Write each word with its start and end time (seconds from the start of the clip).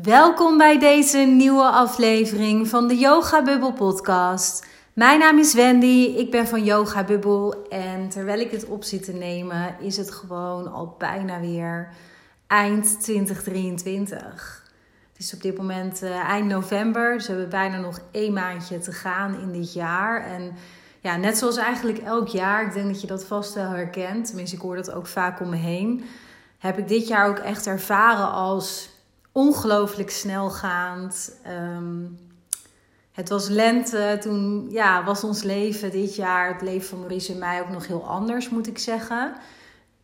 Welkom 0.00 0.58
bij 0.58 0.78
deze 0.78 1.18
nieuwe 1.18 1.62
aflevering 1.64 2.68
van 2.68 2.88
de 2.88 2.96
Yoga 2.96 3.42
Bubble 3.42 3.72
podcast. 3.72 4.66
Mijn 4.92 5.18
naam 5.18 5.38
is 5.38 5.54
Wendy, 5.54 6.14
ik 6.16 6.30
ben 6.30 6.46
van 6.46 6.64
Yoga 6.64 7.04
Bubble 7.04 7.68
en 7.68 8.08
terwijl 8.08 8.40
ik 8.40 8.50
dit 8.50 8.64
op 8.64 8.84
zit 8.84 9.04
te 9.04 9.12
nemen 9.12 9.74
is 9.80 9.96
het 9.96 10.10
gewoon 10.10 10.72
al 10.72 10.94
bijna 10.98 11.40
weer 11.40 11.88
eind 12.46 13.00
2023. 13.02 14.62
Het 15.12 15.22
is 15.22 15.34
op 15.34 15.42
dit 15.42 15.56
moment 15.56 16.02
uh, 16.02 16.28
eind 16.28 16.48
november, 16.48 17.12
dus 17.12 17.26
we 17.26 17.32
hebben 17.32 17.50
bijna 17.50 17.78
nog 17.78 18.00
één 18.10 18.32
maandje 18.32 18.78
te 18.78 18.92
gaan 18.92 19.40
in 19.40 19.52
dit 19.52 19.72
jaar. 19.72 20.26
En 20.26 20.52
ja, 21.00 21.16
net 21.16 21.38
zoals 21.38 21.56
eigenlijk 21.56 21.98
elk 21.98 22.28
jaar, 22.28 22.66
ik 22.66 22.72
denk 22.72 22.86
dat 22.86 23.00
je 23.00 23.06
dat 23.06 23.24
vast 23.24 23.54
wel 23.54 23.70
herkent, 23.70 24.26
tenminste 24.26 24.56
ik 24.56 24.62
hoor 24.62 24.76
dat 24.76 24.92
ook 24.92 25.06
vaak 25.06 25.40
om 25.40 25.48
me 25.48 25.56
heen, 25.56 26.04
heb 26.58 26.78
ik 26.78 26.88
dit 26.88 27.08
jaar 27.08 27.28
ook 27.28 27.38
echt 27.38 27.66
ervaren 27.66 28.30
als 28.32 28.91
ongelooflijk 29.32 30.10
snelgaand. 30.10 31.32
Um, 31.48 32.18
het 33.12 33.28
was 33.28 33.48
lente, 33.48 34.18
toen 34.20 34.70
ja, 34.70 35.04
was 35.04 35.24
ons 35.24 35.42
leven 35.42 35.90
dit 35.90 36.14
jaar, 36.14 36.52
het 36.52 36.62
leven 36.62 36.88
van 36.88 36.98
Maurice 36.98 37.32
en 37.32 37.38
mij 37.38 37.60
ook 37.60 37.68
nog 37.68 37.86
heel 37.86 38.06
anders, 38.06 38.48
moet 38.48 38.66
ik 38.66 38.78
zeggen. 38.78 39.34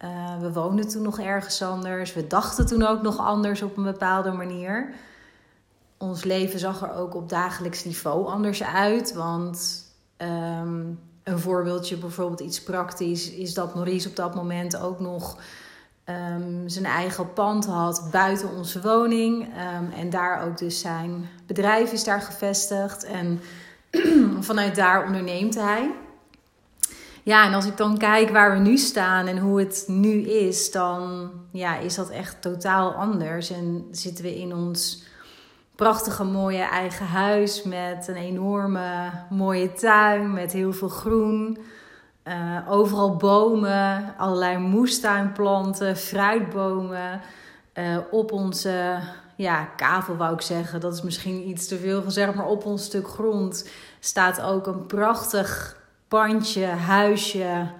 Uh, 0.05 0.41
we 0.41 0.53
woonden 0.53 0.89
toen 0.89 1.03
nog 1.03 1.19
ergens 1.19 1.63
anders, 1.63 2.15
we 2.15 2.27
dachten 2.27 2.67
toen 2.67 2.87
ook 2.87 3.03
nog 3.03 3.19
anders 3.19 3.63
op 3.63 3.77
een 3.77 3.83
bepaalde 3.83 4.33
manier. 4.33 4.95
Ons 5.97 6.25
leven 6.25 6.59
zag 6.59 6.83
er 6.83 6.95
ook 6.95 7.15
op 7.15 7.29
dagelijks 7.29 7.85
niveau 7.85 8.27
anders 8.27 8.63
uit, 8.63 9.13
want 9.13 9.85
um, 10.19 11.01
een 11.23 11.39
voorbeeldje, 11.39 11.97
bijvoorbeeld 11.97 12.41
iets 12.41 12.63
praktisch, 12.63 13.31
is 13.31 13.55
dat 13.55 13.75
Maurice 13.75 14.09
op 14.09 14.17
dat 14.17 14.35
moment 14.35 14.77
ook 14.77 15.01
nog 15.01 15.39
um, 16.09 16.69
zijn 16.69 16.85
eigen 16.85 17.33
pand 17.33 17.67
had 17.67 18.09
buiten 18.11 18.57
onze 18.57 18.81
woning. 18.81 19.43
Um, 19.43 19.91
en 19.93 20.11
daar 20.11 20.43
ook 20.43 20.59
dus 20.59 20.81
zijn 20.81 21.29
bedrijf 21.47 21.93
is 21.93 22.05
daar 22.05 22.21
gevestigd. 22.21 23.05
En 23.05 23.41
vanuit 24.41 24.75
daar 24.75 25.05
onderneemt 25.07 25.55
hij. 25.55 25.91
Ja, 27.23 27.47
en 27.47 27.55
als 27.55 27.67
ik 27.67 27.77
dan 27.77 27.99
kijk 27.99 28.31
waar 28.31 28.53
we 28.53 28.59
nu 28.59 28.77
staan 28.77 29.27
en 29.27 29.39
hoe 29.39 29.59
het 29.59 29.85
nu 29.87 30.21
is, 30.21 30.71
dan 30.71 31.31
ja, 31.53 31.77
is 31.77 31.95
dat 31.95 32.11
echt 32.11 32.43
totaal 32.43 32.93
anders. 32.93 33.51
En 33.51 33.89
zitten 33.91 34.25
we 34.25 34.39
in 34.39 34.55
ons 34.55 35.07
prachtige 35.77 36.25
mooie 36.25 36.63
eigen 36.63 37.07
huis 37.07 37.63
met 37.63 38.09
een 38.09 38.17
enorme 38.17 39.11
mooie 39.31 39.73
tuin 39.73 40.33
met 40.33 40.53
heel 40.53 40.73
veel 40.73 40.89
groen. 40.89 41.59
Uh, 42.29 42.59
overal 42.69 43.17
bomen, 43.17 44.15
allerlei 44.17 44.59
moestuinplanten, 44.59 45.97
fruitbomen. 45.97 47.21
Uh, 47.75 47.99
op 48.11 48.33
onze 48.33 48.99
ja, 49.37 49.65
kavel 49.65 50.17
wou 50.17 50.35
ik 50.35 50.41
zeggen, 50.41 50.81
dat 50.81 50.95
is 50.95 51.03
misschien 51.03 51.49
iets 51.49 51.69
te 51.69 51.79
veel 51.79 52.03
gezegd, 52.03 52.35
maar 52.35 52.47
op 52.47 52.65
ons 52.65 52.85
stuk 52.85 53.09
grond 53.09 53.69
staat 54.01 54.41
ook 54.41 54.67
een 54.67 54.87
prachtig 54.87 55.77
pandje, 56.09 56.65
huisje, 56.65 57.71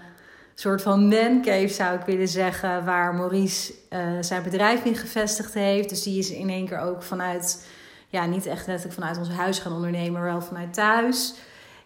soort 0.55 0.83
van 0.83 1.09
mancave 1.09 1.69
zou 1.69 1.99
ik 1.99 2.05
willen 2.05 2.29
zeggen, 2.29 2.85
waar 2.85 3.15
Maurice 3.15 3.73
uh, 3.91 4.01
zijn 4.21 4.43
bedrijf 4.43 4.85
in 4.85 4.97
gevestigd 4.97 5.55
heeft. 5.55 5.89
Dus 5.89 6.03
die 6.03 6.19
is 6.19 6.31
in 6.31 6.51
één 6.51 6.67
keer 6.67 6.81
ook 6.81 7.03
vanuit, 7.03 7.67
ja, 8.09 8.27
niet 8.27 8.47
echt 8.47 8.67
letterlijk 8.67 9.01
vanuit 9.01 9.19
ons 9.19 9.31
huis 9.31 9.59
gaan 9.59 9.73
ondernemen, 9.73 10.13
maar 10.13 10.31
wel 10.31 10.43
vanuit 10.43 10.75
thuis. 10.75 11.35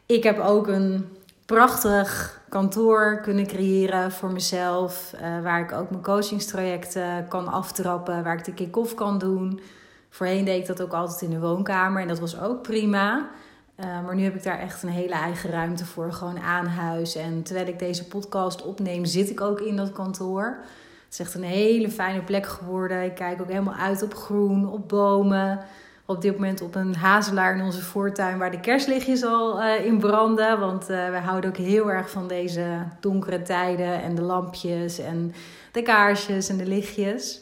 Ik 0.06 0.22
heb 0.22 0.38
ook 0.38 0.66
een 0.66 1.16
prachtig 1.46 2.40
kantoor 2.52 3.20
kunnen 3.20 3.46
creëren 3.46 4.12
voor 4.12 4.32
mezelf. 4.32 5.14
Uh, 5.14 5.42
waar 5.42 5.60
ik 5.60 5.72
ook 5.72 5.90
mijn 5.90 6.02
coachingstrajecten 6.02 7.28
kan 7.28 7.48
aftrappen. 7.48 8.24
Waar 8.24 8.38
ik 8.38 8.44
de 8.44 8.54
kick-off 8.54 8.94
kan 8.94 9.18
doen. 9.18 9.60
Voorheen 10.08 10.44
deed 10.44 10.60
ik 10.60 10.66
dat 10.66 10.82
ook 10.82 10.92
altijd 10.92 11.22
in 11.22 11.30
de 11.30 11.40
woonkamer. 11.40 12.02
En 12.02 12.08
dat 12.08 12.18
was 12.18 12.40
ook 12.40 12.62
prima. 12.62 13.28
Uh, 13.76 14.04
maar 14.04 14.14
nu 14.14 14.22
heb 14.22 14.34
ik 14.34 14.42
daar 14.42 14.58
echt 14.58 14.82
een 14.82 14.88
hele 14.88 15.14
eigen 15.14 15.50
ruimte 15.50 15.84
voor. 15.84 16.12
Gewoon 16.12 16.38
aan 16.38 16.66
huis. 16.66 17.14
En 17.14 17.42
terwijl 17.42 17.66
ik 17.66 17.78
deze 17.78 18.06
podcast 18.06 18.62
opneem, 18.64 19.04
zit 19.04 19.30
ik 19.30 19.40
ook 19.40 19.60
in 19.60 19.76
dat 19.76 19.92
kantoor. 19.92 20.58
Het 21.04 21.12
is 21.12 21.18
echt 21.18 21.34
een 21.34 21.42
hele 21.42 21.90
fijne 21.90 22.22
plek 22.22 22.46
geworden. 22.46 23.04
Ik 23.04 23.14
kijk 23.14 23.40
ook 23.40 23.48
helemaal 23.48 23.74
uit 23.74 24.02
op 24.02 24.14
groen, 24.14 24.68
op 24.68 24.88
bomen 24.88 25.60
op 26.06 26.22
dit 26.22 26.32
moment 26.32 26.60
op 26.60 26.74
een 26.74 26.94
hazelaar 26.94 27.56
in 27.56 27.64
onze 27.64 27.82
voortuin 27.82 28.38
waar 28.38 28.50
de 28.50 28.60
kerstlichtjes 28.60 29.24
al 29.24 29.62
uh, 29.62 29.84
in 29.84 29.98
branden. 29.98 30.60
Want 30.60 30.82
uh, 30.82 30.88
wij 30.88 31.20
houden 31.20 31.50
ook 31.50 31.56
heel 31.56 31.90
erg 31.90 32.10
van 32.10 32.28
deze 32.28 32.64
donkere 33.00 33.42
tijden 33.42 34.02
en 34.02 34.14
de 34.14 34.22
lampjes 34.22 34.98
en 34.98 35.34
de 35.72 35.82
kaarsjes 35.82 36.48
en 36.48 36.56
de 36.56 36.66
lichtjes. 36.66 37.40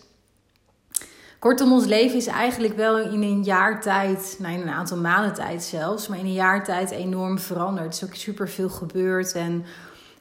Kortom, 1.38 1.72
ons 1.72 1.86
leven 1.86 2.16
is 2.16 2.26
eigenlijk 2.26 2.76
wel 2.76 2.98
in 2.98 3.22
een 3.22 3.42
jaar 3.42 3.80
tijd, 3.80 4.36
nou 4.38 4.54
in 4.54 4.60
een 4.60 4.68
aantal 4.68 4.96
maanden 4.96 5.34
tijd 5.34 5.62
zelfs, 5.62 6.08
maar 6.08 6.18
in 6.18 6.24
een 6.24 6.32
jaar 6.32 6.64
tijd 6.64 6.90
enorm 6.90 7.38
veranderd. 7.38 7.86
Er 7.86 7.92
is 7.92 8.04
ook 8.04 8.14
super 8.14 8.48
veel 8.48 8.68
gebeurd. 8.68 9.32
En 9.32 9.64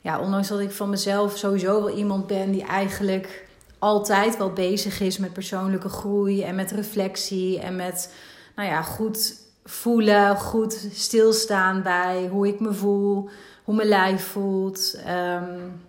ja, 0.02 0.20
ondanks 0.20 0.48
dat 0.48 0.60
ik 0.60 0.72
van 0.72 0.90
mezelf 0.90 1.38
sowieso 1.38 1.80
wel 1.80 1.98
iemand 1.98 2.28
ben 2.28 2.52
die 2.52 2.64
eigenlijk 2.64 3.48
altijd 3.80 4.38
wel 4.38 4.54
bezig 4.54 5.00
is 5.00 5.18
met 5.18 5.34
persoonlijke 5.34 5.90
groei 5.90 6.44
en 6.44 6.56
met 6.56 6.72
reflectie 6.72 7.60
en 7.60 7.76
met 7.76 8.14
nou 8.56 8.70
ja, 8.70 8.82
goed 8.82 9.36
voelen, 9.64 10.38
goed 10.38 10.88
stilstaan 10.94 11.84
bij 11.84 12.28
hoe 12.32 12.48
ik 12.48 12.60
me 12.60 12.74
voel, 12.74 13.30
hoe 13.64 13.76
mijn 13.76 13.88
lijf 13.88 14.24
voelt. 14.24 15.00
Um, 15.08 15.82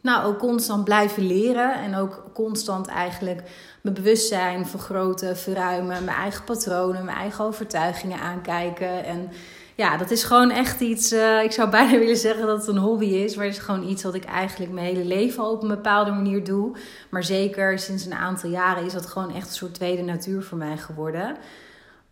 nou, 0.00 0.24
ook 0.24 0.38
constant 0.38 0.84
blijven 0.84 1.26
leren 1.26 1.74
en 1.74 1.96
ook 1.96 2.24
constant 2.34 2.86
eigenlijk 2.86 3.42
mijn 3.80 3.94
bewustzijn 3.94 4.66
vergroten, 4.66 5.36
verruimen, 5.36 6.04
mijn 6.04 6.16
eigen 6.16 6.44
patronen, 6.44 7.04
mijn 7.04 7.16
eigen 7.16 7.44
overtuigingen 7.44 8.18
aankijken. 8.18 9.04
En 9.04 9.30
ja, 9.74 9.96
dat 9.96 10.10
is 10.10 10.24
gewoon 10.24 10.50
echt 10.50 10.80
iets. 10.80 11.12
Uh, 11.12 11.42
ik 11.42 11.52
zou 11.52 11.70
bijna 11.80 11.98
willen 11.98 12.16
zeggen 12.16 12.46
dat 12.46 12.58
het 12.58 12.66
een 12.66 12.82
hobby 12.82 13.06
is, 13.06 13.36
maar 13.36 13.44
het 13.44 13.56
is 13.56 13.62
gewoon 13.62 13.88
iets 13.88 14.02
wat 14.02 14.14
ik 14.14 14.24
eigenlijk 14.24 14.72
mijn 14.72 14.86
hele 14.86 15.04
leven 15.04 15.44
op 15.44 15.62
een 15.62 15.68
bepaalde 15.68 16.10
manier 16.10 16.44
doe. 16.44 16.76
Maar 17.10 17.24
zeker 17.24 17.78
sinds 17.78 18.04
een 18.04 18.14
aantal 18.14 18.50
jaren 18.50 18.84
is 18.84 18.92
dat 18.92 19.06
gewoon 19.06 19.34
echt 19.34 19.48
een 19.48 19.54
soort 19.54 19.74
tweede 19.74 20.02
natuur 20.02 20.42
voor 20.42 20.58
mij 20.58 20.76
geworden. 20.76 21.36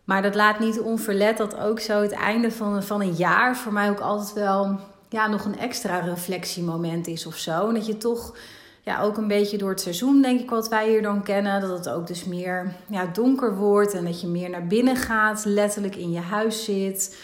Maar 0.03 0.21
dat 0.21 0.35
laat 0.35 0.59
niet 0.59 0.79
onverlet 0.79 1.37
dat 1.37 1.59
ook 1.59 1.79
zo 1.79 2.01
het 2.01 2.11
einde 2.11 2.51
van, 2.51 2.83
van 2.83 3.01
een 3.01 3.13
jaar 3.13 3.57
voor 3.57 3.73
mij 3.73 3.89
ook 3.89 3.99
altijd 3.99 4.33
wel 4.33 4.79
ja, 5.09 5.27
nog 5.27 5.45
een 5.45 5.59
extra 5.59 5.99
reflectiemoment 5.99 7.07
is 7.07 7.25
of 7.25 7.37
zo. 7.37 7.67
En 7.67 7.73
dat 7.73 7.85
je 7.85 7.97
toch 7.97 8.35
ja, 8.81 9.01
ook 9.01 9.17
een 9.17 9.27
beetje 9.27 9.57
door 9.57 9.69
het 9.69 9.81
seizoen, 9.81 10.21
denk 10.21 10.39
ik, 10.39 10.49
wat 10.49 10.69
wij 10.69 10.89
hier 10.89 11.01
dan 11.01 11.23
kennen, 11.23 11.61
dat 11.61 11.77
het 11.77 11.89
ook 11.89 12.07
dus 12.07 12.23
meer 12.23 12.73
ja, 12.87 13.05
donker 13.05 13.55
wordt 13.55 13.93
en 13.93 14.05
dat 14.05 14.21
je 14.21 14.27
meer 14.27 14.49
naar 14.49 14.67
binnen 14.67 14.95
gaat, 14.95 15.45
letterlijk 15.45 15.95
in 15.95 16.11
je 16.11 16.19
huis 16.19 16.63
zit. 16.63 17.17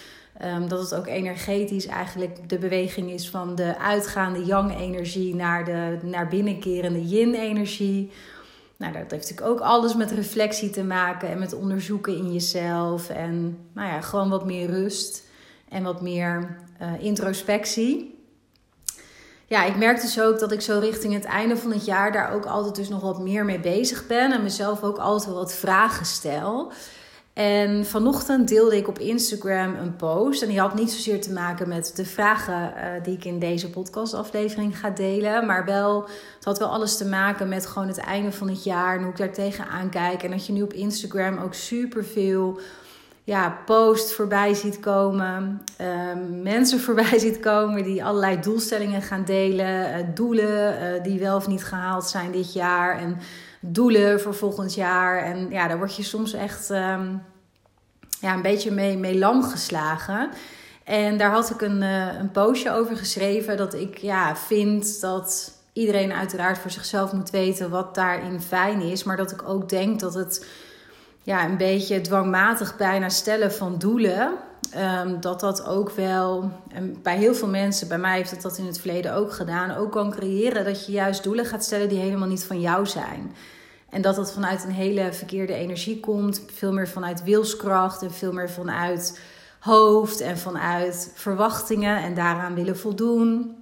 Um, 0.45 0.67
dat 0.67 0.79
het 0.79 0.95
ook 0.95 1.07
energetisch 1.07 1.85
eigenlijk 1.85 2.49
de 2.49 2.57
beweging 2.57 3.11
is 3.11 3.29
van 3.29 3.55
de 3.55 3.77
uitgaande 3.79 4.45
yang-energie 4.45 5.35
naar 5.35 5.65
de 5.65 5.97
naar 6.01 6.27
binnenkerende 6.27 7.05
yin-energie. 7.05 8.11
Nou, 8.77 8.93
dat 8.93 9.11
heeft 9.11 9.29
natuurlijk 9.29 9.47
ook 9.47 9.67
alles 9.67 9.95
met 9.95 10.11
reflectie 10.11 10.69
te 10.69 10.83
maken 10.83 11.29
en 11.29 11.39
met 11.39 11.53
onderzoeken 11.53 12.17
in 12.17 12.33
jezelf. 12.33 13.09
En 13.09 13.57
nou 13.73 13.87
ja, 13.87 14.01
gewoon 14.01 14.29
wat 14.29 14.45
meer 14.45 14.69
rust 14.69 15.23
en 15.69 15.83
wat 15.83 16.01
meer 16.01 16.57
uh, 16.81 17.03
introspectie. 17.03 18.15
Ja, 19.45 19.65
ik 19.65 19.77
merk 19.77 20.01
dus 20.01 20.21
ook 20.21 20.39
dat 20.39 20.51
ik 20.51 20.61
zo 20.61 20.79
richting 20.79 21.13
het 21.13 21.25
einde 21.25 21.57
van 21.57 21.71
het 21.71 21.85
jaar 21.85 22.11
daar 22.11 22.33
ook 22.33 22.45
altijd 22.45 22.75
dus 22.75 22.89
nog 22.89 23.01
wat 23.01 23.19
meer 23.19 23.45
mee 23.45 23.59
bezig 23.59 24.07
ben. 24.07 24.31
En 24.31 24.43
mezelf 24.43 24.83
ook 24.83 24.97
altijd 24.97 25.35
wat 25.35 25.53
vragen 25.53 26.05
stel. 26.05 26.71
En 27.37 27.85
vanochtend 27.85 28.47
deelde 28.47 28.77
ik 28.77 28.87
op 28.87 28.99
Instagram 28.99 29.75
een 29.75 29.95
post. 29.95 30.41
En 30.41 30.47
die 30.47 30.59
had 30.59 30.75
niet 30.75 30.91
zozeer 30.91 31.21
te 31.21 31.31
maken 31.31 31.67
met 31.67 31.91
de 31.95 32.05
vragen 32.05 32.73
uh, 32.75 33.03
die 33.03 33.13
ik 33.13 33.25
in 33.25 33.39
deze 33.39 33.69
podcastaflevering 33.69 34.79
ga 34.79 34.89
delen. 34.89 35.45
Maar 35.45 35.65
wel, 35.65 36.01
het 36.35 36.45
had 36.45 36.59
wel 36.59 36.67
alles 36.67 36.97
te 36.97 37.05
maken 37.05 37.49
met 37.49 37.65
gewoon 37.65 37.87
het 37.87 37.97
einde 37.97 38.31
van 38.31 38.49
het 38.49 38.63
jaar. 38.63 38.95
En 38.95 39.01
hoe 39.01 39.11
ik 39.11 39.17
daar 39.17 39.33
tegenaan 39.33 39.89
kijk. 39.89 40.23
En 40.23 40.31
dat 40.31 40.45
je 40.45 40.53
nu 40.53 40.61
op 40.61 40.73
Instagram 40.73 41.37
ook 41.37 41.53
super 41.53 42.05
veel 42.05 42.59
ja, 43.23 43.57
posts 43.65 44.13
voorbij 44.13 44.53
ziet 44.53 44.79
komen. 44.79 45.61
Uh, 45.81 45.87
mensen 46.43 46.79
voorbij 46.87 47.19
ziet 47.19 47.39
komen 47.39 47.83
die 47.83 48.03
allerlei 48.03 48.39
doelstellingen 48.39 49.01
gaan 49.01 49.25
delen. 49.25 49.99
Uh, 49.99 50.05
doelen 50.13 50.81
uh, 50.81 51.03
die 51.03 51.19
wel 51.19 51.35
of 51.35 51.47
niet 51.47 51.63
gehaald 51.63 52.05
zijn 52.05 52.31
dit 52.31 52.53
jaar. 52.53 52.99
En 52.99 53.17
doelen 53.59 54.21
voor 54.21 54.35
volgend 54.35 54.73
jaar. 54.73 55.23
En 55.23 55.49
ja, 55.49 55.67
daar 55.67 55.77
word 55.77 55.95
je 55.95 56.03
soms 56.03 56.33
echt 56.33 56.69
um, 56.69 57.23
ja, 58.19 58.33
een 58.33 58.41
beetje 58.41 58.71
mee, 58.71 58.97
mee 58.97 59.17
lam 59.17 59.43
geslagen. 59.43 60.29
En 60.83 61.17
daar 61.17 61.31
had 61.31 61.49
ik 61.49 61.61
een, 61.61 61.81
uh, 61.81 62.19
een 62.19 62.31
postje 62.31 62.71
over 62.71 62.97
geschreven 62.97 63.57
dat 63.57 63.73
ik 63.73 63.97
ja, 63.97 64.35
vind 64.35 65.01
dat 65.01 65.51
iedereen 65.73 66.13
uiteraard 66.13 66.57
voor 66.57 66.71
zichzelf 66.71 67.11
moet 67.11 67.29
weten 67.29 67.69
wat 67.69 67.95
daarin 67.95 68.41
fijn 68.41 68.81
is. 68.81 69.03
Maar 69.03 69.17
dat 69.17 69.31
ik 69.31 69.49
ook 69.49 69.69
denk 69.69 69.99
dat 69.99 70.13
het 70.13 70.45
ja, 71.23 71.45
een 71.45 71.57
beetje 71.57 72.01
dwangmatig 72.01 72.77
bijna 72.77 73.09
stellen 73.09 73.53
van 73.53 73.77
doelen. 73.77 74.31
Um, 74.75 75.21
dat 75.21 75.39
dat 75.39 75.65
ook 75.65 75.91
wel, 75.91 76.51
en 76.67 77.01
bij 77.01 77.17
heel 77.17 77.35
veel 77.35 77.47
mensen, 77.47 77.87
bij 77.87 77.97
mij 77.97 78.15
heeft 78.15 78.31
het 78.31 78.41
dat 78.41 78.57
in 78.57 78.65
het 78.65 78.79
verleden 78.79 79.13
ook 79.13 79.31
gedaan, 79.31 79.75
ook 79.75 79.91
kan 79.91 80.11
creëren 80.11 80.65
dat 80.65 80.85
je 80.85 80.91
juist 80.91 81.23
doelen 81.23 81.45
gaat 81.45 81.63
stellen 81.63 81.89
die 81.89 81.99
helemaal 81.99 82.27
niet 82.27 82.43
van 82.43 82.61
jou 82.61 82.85
zijn. 82.85 83.35
En 83.89 84.01
dat 84.01 84.15
dat 84.15 84.33
vanuit 84.33 84.63
een 84.63 84.71
hele 84.71 85.13
verkeerde 85.13 85.53
energie 85.53 85.99
komt. 85.99 86.41
Veel 86.53 86.73
meer 86.73 86.87
vanuit 86.87 87.23
wilskracht 87.23 88.01
en 88.01 88.11
veel 88.11 88.31
meer 88.31 88.49
vanuit 88.49 89.19
hoofd 89.59 90.21
en 90.21 90.37
vanuit 90.37 91.11
verwachtingen 91.13 92.03
en 92.03 92.13
daaraan 92.13 92.55
willen 92.55 92.77
voldoen. 92.77 93.55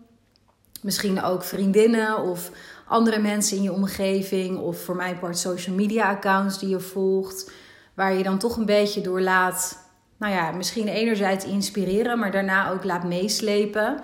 Misschien 0.81 1.23
ook 1.23 1.43
vriendinnen 1.43 2.21
of 2.21 2.51
andere 2.87 3.19
mensen 3.19 3.57
in 3.57 3.63
je 3.63 3.71
omgeving 3.71 4.59
of 4.59 4.81
voor 4.81 4.95
mijn 4.95 5.19
part 5.19 5.37
social 5.37 5.75
media 5.75 6.09
accounts 6.09 6.59
die 6.59 6.69
je 6.69 6.79
volgt, 6.79 7.51
waar 7.93 8.13
je 8.13 8.23
dan 8.23 8.37
toch 8.37 8.57
een 8.57 8.65
beetje 8.65 9.01
door 9.01 9.21
laat, 9.21 9.77
nou 10.25 10.38
ja, 10.38 10.51
misschien 10.51 10.88
enerzijds 10.88 11.45
inspireren, 11.45 12.19
maar 12.19 12.31
daarna 12.31 12.69
ook 12.72 12.83
laat 12.83 13.04
meeslepen. 13.04 14.00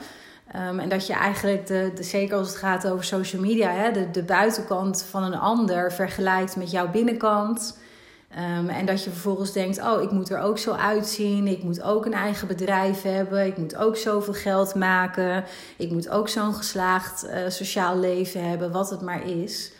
Ehm, 0.52 0.80
en 0.80 0.90
dat 0.90 1.08
je 1.08 1.14
eigenlijk, 1.14 1.68
de, 1.68 1.92
de, 1.96 2.04
zeker 2.04 2.38
als 2.38 2.48
het 2.48 2.58
gaat 2.58 2.88
over 2.88 3.06
social 3.06 3.42
media, 3.42 3.72
hè, 3.72 3.92
de, 3.92 4.12
de 4.12 4.24
buitenkant 4.24 5.04
van 5.10 5.24
een 5.24 5.40
ander 5.40 5.92
vergelijkt 5.92 6.56
met 6.56 6.72
jouw 6.72 6.90
binnenkant. 6.90 7.80
Ehm, 8.36 8.68
en 8.68 8.86
dat 8.86 9.04
je 9.04 9.10
vervolgens 9.10 9.52
denkt: 9.52 9.82
Oh, 9.82 10.02
ik 10.02 10.12
moet 10.12 10.30
er 10.30 10.40
ook 10.40 10.58
zo 10.58 10.72
uitzien. 10.72 11.48
Ik 11.48 11.64
moet 11.64 11.82
ook 11.82 12.06
een 12.06 12.14
eigen 12.14 12.48
bedrijf 12.48 13.02
hebben. 13.02 13.46
Ik 13.46 13.58
moet 13.58 13.76
ook 13.76 13.98
zoveel 13.98 14.34
geld 14.34 14.76
maken. 14.76 15.44
Ik 15.78 15.92
moet 15.92 16.10
ook 16.10 16.30
zo'n 16.30 16.54
geslaagd 16.54 17.26
uh, 17.26 17.32
sociaal 17.48 17.98
leven 18.00 18.50
hebben, 18.50 18.72
wat 18.72 18.90
het 18.90 19.02
maar 19.02 19.28
is. 19.28 19.72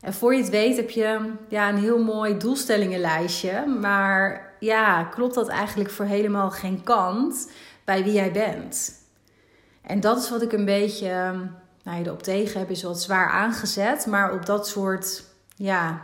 En 0.00 0.14
voor 0.14 0.34
je 0.34 0.40
het 0.40 0.50
weet 0.50 0.76
heb 0.76 0.90
je 0.90 1.32
ja, 1.48 1.68
een 1.68 1.78
heel 1.78 2.02
mooi 2.02 2.36
doelstellingenlijstje. 2.36 3.66
Maar 3.80 4.47
ja, 4.60 5.04
klopt 5.04 5.34
dat 5.34 5.48
eigenlijk 5.48 5.90
voor 5.90 6.04
helemaal 6.04 6.50
geen 6.50 6.82
kant 6.82 7.50
bij 7.84 8.04
wie 8.04 8.12
jij 8.12 8.32
bent? 8.32 8.92
En 9.82 10.00
dat 10.00 10.18
is 10.18 10.30
wat 10.30 10.42
ik 10.42 10.52
een 10.52 10.64
beetje 10.64 11.34
nou, 11.82 12.04
erop 12.04 12.22
tegen 12.22 12.60
heb, 12.60 12.70
is 12.70 12.82
wat 12.82 13.02
zwaar 13.02 13.28
aangezet. 13.30 14.06
Maar 14.06 14.32
op 14.32 14.46
dat 14.46 14.68
soort 14.68 15.24
ja, 15.56 16.02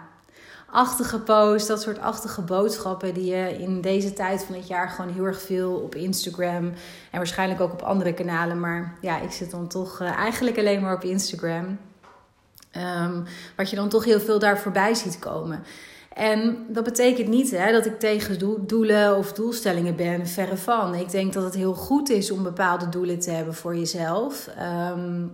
achtige 0.71 1.19
posts, 1.19 1.69
dat 1.69 1.83
soort 1.83 1.99
achtige 1.99 2.43
boodschappen 2.43 3.15
die 3.15 3.25
je 3.25 3.59
in 3.59 3.81
deze 3.81 4.13
tijd 4.13 4.45
van 4.45 4.55
het 4.55 4.67
jaar 4.67 4.89
gewoon 4.89 5.13
heel 5.13 5.25
erg 5.25 5.41
veel 5.41 5.73
op 5.73 5.95
Instagram 5.95 6.65
en 7.11 7.19
waarschijnlijk 7.19 7.61
ook 7.61 7.73
op 7.73 7.83
andere 7.83 8.15
kanalen. 8.15 8.61
Maar 8.61 8.95
ja, 9.01 9.21
ik 9.21 9.31
zit 9.31 9.51
dan 9.51 9.69
toch 9.69 10.01
uh, 10.01 10.11
eigenlijk 10.11 10.59
alleen 10.59 10.83
maar 10.83 10.95
op 10.95 11.05
Instagram. 11.05 11.79
Um, 12.77 13.25
wat 13.57 13.71
je 13.71 13.77
dan 13.77 13.89
toch 13.89 14.05
heel 14.05 14.21
veel 14.21 14.39
daar 14.39 14.59
voorbij 14.59 14.95
ziet 14.95 15.19
komen. 15.19 15.65
En 16.15 16.67
dat 16.69 16.85
betekent 16.85 17.29
niet 17.29 17.51
hè, 17.51 17.73
dat 17.73 17.87
ik 17.87 17.99
tegen 17.99 18.67
doelen 18.67 19.17
of 19.17 19.33
doelstellingen 19.33 19.97
ben, 19.97 20.27
verre 20.27 20.57
van. 20.57 20.95
Ik 20.95 21.11
denk 21.11 21.33
dat 21.33 21.45
het 21.45 21.55
heel 21.55 21.75
goed 21.75 22.11
is 22.11 22.31
om 22.31 22.43
bepaalde 22.43 22.89
doelen 22.89 23.19
te 23.19 23.31
hebben 23.31 23.55
voor 23.55 23.77
jezelf. 23.77 24.49
Um, 24.93 25.33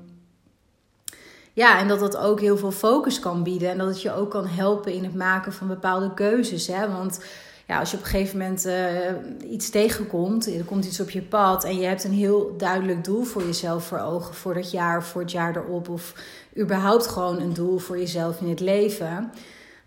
ja, 1.53 1.79
en 1.79 1.89
dat 1.89 2.01
dat 2.01 2.17
ook 2.17 2.41
heel 2.41 2.57
veel 2.57 2.71
focus 2.71 3.19
kan 3.21 3.43
bieden. 3.43 3.71
En 3.71 3.79
dat 3.79 3.89
het 3.89 4.03
je 4.03 4.15
ook 4.15 4.31
kan 4.31 4.47
helpen 4.47 4.93
in 4.93 5.05
het 5.05 5.15
maken 5.15 5.53
van 5.53 5.69
bepaalde 5.69 6.15
keuzes. 6.15 6.67
Hè? 6.67 6.91
Want 6.91 7.21
ja, 7.67 7.79
als 7.79 7.91
je 7.91 7.97
op 7.97 8.03
een 8.03 8.09
gegeven 8.09 8.39
moment 8.39 8.67
uh, 8.67 9.53
iets 9.53 9.71
tegenkomt, 9.71 10.47
er 10.47 10.65
komt 10.65 10.85
iets 10.85 11.01
op 11.01 11.11
je 11.11 11.23
pad 11.23 11.65
en 11.65 11.79
je 11.79 11.87
hebt 11.87 12.05
een 12.05 12.13
heel 12.13 12.55
duidelijk 12.57 13.05
doel 13.05 13.23
voor 13.23 13.43
jezelf 13.43 13.85
voor 13.85 13.99
ogen 13.99 14.35
voor 14.35 14.55
dat 14.55 14.71
jaar, 14.71 15.05
voor 15.05 15.21
het 15.21 15.31
jaar 15.31 15.57
erop, 15.57 15.89
of 15.89 16.15
überhaupt 16.59 17.07
gewoon 17.07 17.41
een 17.41 17.55
doel 17.55 17.79
voor 17.79 17.99
jezelf 17.99 18.41
in 18.41 18.49
het 18.49 18.61
leven, 18.61 19.33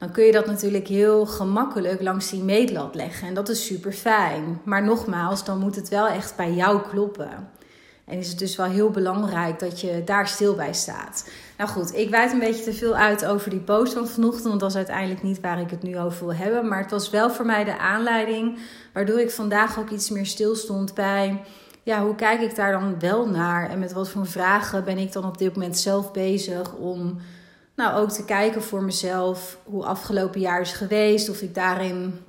dan 0.03 0.11
kun 0.11 0.23
je 0.23 0.31
dat 0.31 0.45
natuurlijk 0.45 0.87
heel 0.87 1.25
gemakkelijk 1.25 2.01
langs 2.01 2.29
die 2.29 2.43
meetlat 2.43 2.95
leggen. 2.95 3.27
En 3.27 3.33
dat 3.33 3.49
is 3.49 3.65
super 3.65 3.91
fijn. 3.91 4.61
Maar 4.63 4.83
nogmaals, 4.83 5.45
dan 5.45 5.59
moet 5.59 5.75
het 5.75 5.89
wel 5.89 6.07
echt 6.07 6.35
bij 6.35 6.53
jou 6.53 6.81
kloppen. 6.89 7.49
En 8.05 8.17
is 8.17 8.27
het 8.27 8.39
dus 8.39 8.55
wel 8.55 8.65
heel 8.65 8.89
belangrijk 8.89 9.59
dat 9.59 9.81
je 9.81 10.01
daar 10.05 10.27
stil 10.27 10.55
bij 10.55 10.73
staat. 10.73 11.29
Nou 11.57 11.69
goed, 11.69 11.95
ik 11.95 12.09
wijd 12.09 12.31
een 12.31 12.39
beetje 12.39 12.63
te 12.63 12.73
veel 12.73 12.95
uit 12.95 13.25
over 13.25 13.49
die 13.49 13.59
post 13.59 13.93
van 13.93 14.07
vanochtend. 14.07 14.47
Want 14.47 14.59
dat 14.59 14.69
is 14.69 14.75
uiteindelijk 14.75 15.23
niet 15.23 15.41
waar 15.41 15.59
ik 15.59 15.69
het 15.69 15.83
nu 15.83 15.99
over 15.99 16.25
wil 16.25 16.35
hebben. 16.35 16.67
Maar 16.67 16.81
het 16.81 16.91
was 16.91 17.09
wel 17.09 17.29
voor 17.29 17.45
mij 17.45 17.63
de 17.63 17.77
aanleiding 17.77 18.59
waardoor 18.93 19.19
ik 19.19 19.31
vandaag 19.31 19.79
ook 19.79 19.89
iets 19.89 20.09
meer 20.09 20.25
stilstond 20.25 20.93
bij. 20.93 21.41
Ja, 21.83 22.03
hoe 22.03 22.15
kijk 22.15 22.41
ik 22.41 22.55
daar 22.55 22.71
dan 22.71 22.99
wel 22.99 23.27
naar? 23.27 23.69
En 23.69 23.79
met 23.79 23.93
wat 23.93 24.09
voor 24.09 24.27
vragen 24.27 24.83
ben 24.83 24.97
ik 24.97 25.11
dan 25.11 25.25
op 25.25 25.37
dit 25.37 25.53
moment 25.53 25.77
zelf 25.77 26.11
bezig 26.11 26.73
om 26.73 27.17
nou 27.75 28.01
ook 28.01 28.09
te 28.09 28.25
kijken 28.25 28.63
voor 28.63 28.83
mezelf 28.83 29.57
hoe 29.63 29.85
afgelopen 29.85 30.39
jaar 30.39 30.61
is 30.61 30.71
geweest. 30.71 31.29
Of 31.29 31.41
ik 31.41 31.55
daarin 31.55 32.19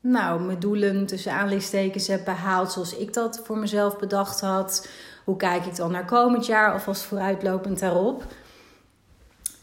nou, 0.00 0.40
mijn 0.42 0.60
doelen 0.60 1.06
tussen 1.06 1.32
aanleidingstekens 1.32 2.06
heb 2.06 2.24
behaald 2.24 2.72
zoals 2.72 2.96
ik 2.96 3.12
dat 3.12 3.40
voor 3.44 3.58
mezelf 3.58 3.98
bedacht 3.98 4.40
had. 4.40 4.88
Hoe 5.24 5.36
kijk 5.36 5.64
ik 5.64 5.76
dan 5.76 5.92
naar 5.92 6.04
komend 6.04 6.46
jaar, 6.46 6.72
alvast 6.72 7.02
vooruitlopend 7.02 7.78
daarop. 7.78 8.24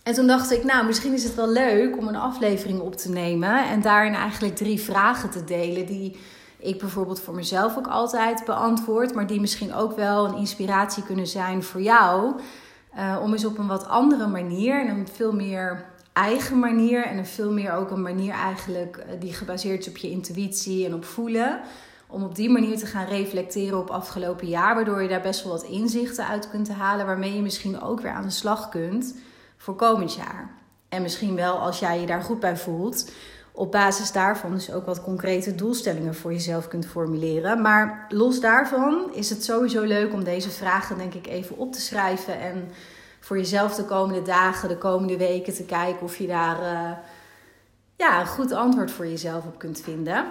En 0.03 0.13
toen 0.13 0.27
dacht 0.27 0.51
ik, 0.51 0.63
nou, 0.63 0.85
misschien 0.85 1.13
is 1.13 1.23
het 1.23 1.35
wel 1.35 1.49
leuk 1.49 1.97
om 1.97 2.07
een 2.07 2.15
aflevering 2.15 2.79
op 2.79 2.95
te 2.95 3.09
nemen 3.09 3.69
en 3.69 3.81
daarin 3.81 4.13
eigenlijk 4.13 4.55
drie 4.55 4.81
vragen 4.81 5.29
te 5.29 5.43
delen 5.43 5.85
die 5.85 6.19
ik 6.59 6.79
bijvoorbeeld 6.79 7.21
voor 7.21 7.35
mezelf 7.35 7.77
ook 7.77 7.87
altijd 7.87 8.45
beantwoord, 8.45 9.13
maar 9.13 9.27
die 9.27 9.39
misschien 9.39 9.73
ook 9.73 9.95
wel 9.95 10.25
een 10.25 10.37
inspiratie 10.37 11.03
kunnen 11.03 11.27
zijn 11.27 11.63
voor 11.63 11.81
jou. 11.81 12.35
Uh, 12.97 13.19
om 13.21 13.31
eens 13.31 13.45
op 13.45 13.57
een 13.57 13.67
wat 13.67 13.87
andere 13.87 14.27
manier 14.27 14.79
en 14.79 14.87
een 14.87 15.07
veel 15.07 15.33
meer 15.33 15.85
eigen 16.13 16.59
manier 16.59 17.05
en 17.05 17.17
een 17.17 17.25
veel 17.25 17.51
meer 17.51 17.73
ook 17.73 17.91
een 17.91 18.01
manier 18.01 18.33
eigenlijk 18.33 18.97
eh, 18.97 19.19
die 19.19 19.33
gebaseerd 19.33 19.79
is 19.79 19.87
op 19.87 19.97
je 19.97 20.09
intuïtie 20.09 20.85
en 20.85 20.93
op 20.93 21.05
voelen. 21.05 21.59
Om 22.07 22.23
op 22.23 22.35
die 22.35 22.49
manier 22.49 22.77
te 22.77 22.85
gaan 22.85 23.05
reflecteren 23.05 23.79
op 23.79 23.89
afgelopen 23.89 24.47
jaar, 24.47 24.75
waardoor 24.75 25.01
je 25.01 25.07
daar 25.07 25.21
best 25.21 25.43
wel 25.43 25.51
wat 25.51 25.63
inzichten 25.63 26.27
uit 26.27 26.49
kunt 26.49 26.69
halen, 26.69 27.05
waarmee 27.05 27.35
je 27.35 27.41
misschien 27.41 27.81
ook 27.81 28.01
weer 28.01 28.11
aan 28.11 28.23
de 28.23 28.29
slag 28.29 28.69
kunt 28.69 29.15
voor 29.57 29.75
komend 29.75 30.13
jaar. 30.13 30.49
En 30.89 31.01
misschien 31.01 31.35
wel 31.35 31.59
als 31.59 31.79
jij 31.79 31.99
je 31.99 32.05
daar 32.05 32.21
goed 32.21 32.39
bij 32.39 32.57
voelt, 32.57 33.11
op 33.57 33.71
basis 33.71 34.11
daarvan 34.11 34.53
dus 34.53 34.71
ook 34.71 34.85
wat 34.85 35.01
concrete 35.01 35.55
doelstellingen 35.55 36.15
voor 36.15 36.33
jezelf 36.33 36.67
kunt 36.67 36.85
formuleren. 36.85 37.61
Maar 37.61 38.05
los 38.09 38.39
daarvan 38.39 39.13
is 39.13 39.29
het 39.29 39.43
sowieso 39.43 39.83
leuk 39.83 40.13
om 40.13 40.23
deze 40.23 40.49
vragen 40.49 40.97
denk 40.97 41.13
ik 41.13 41.27
even 41.27 41.57
op 41.57 41.73
te 41.73 41.81
schrijven 41.81 42.39
en 42.39 42.69
voor 43.19 43.37
jezelf 43.37 43.75
de 43.75 43.83
komende 43.83 44.21
dagen, 44.21 44.69
de 44.69 44.77
komende 44.77 45.17
weken 45.17 45.53
te 45.53 45.63
kijken 45.63 46.01
of 46.01 46.17
je 46.17 46.27
daar 46.27 46.61
uh, 46.61 46.91
ja, 47.95 48.19
een 48.19 48.27
goed 48.27 48.51
antwoord 48.51 48.91
voor 48.91 49.07
jezelf 49.07 49.45
op 49.45 49.59
kunt 49.59 49.81
vinden. 49.81 50.25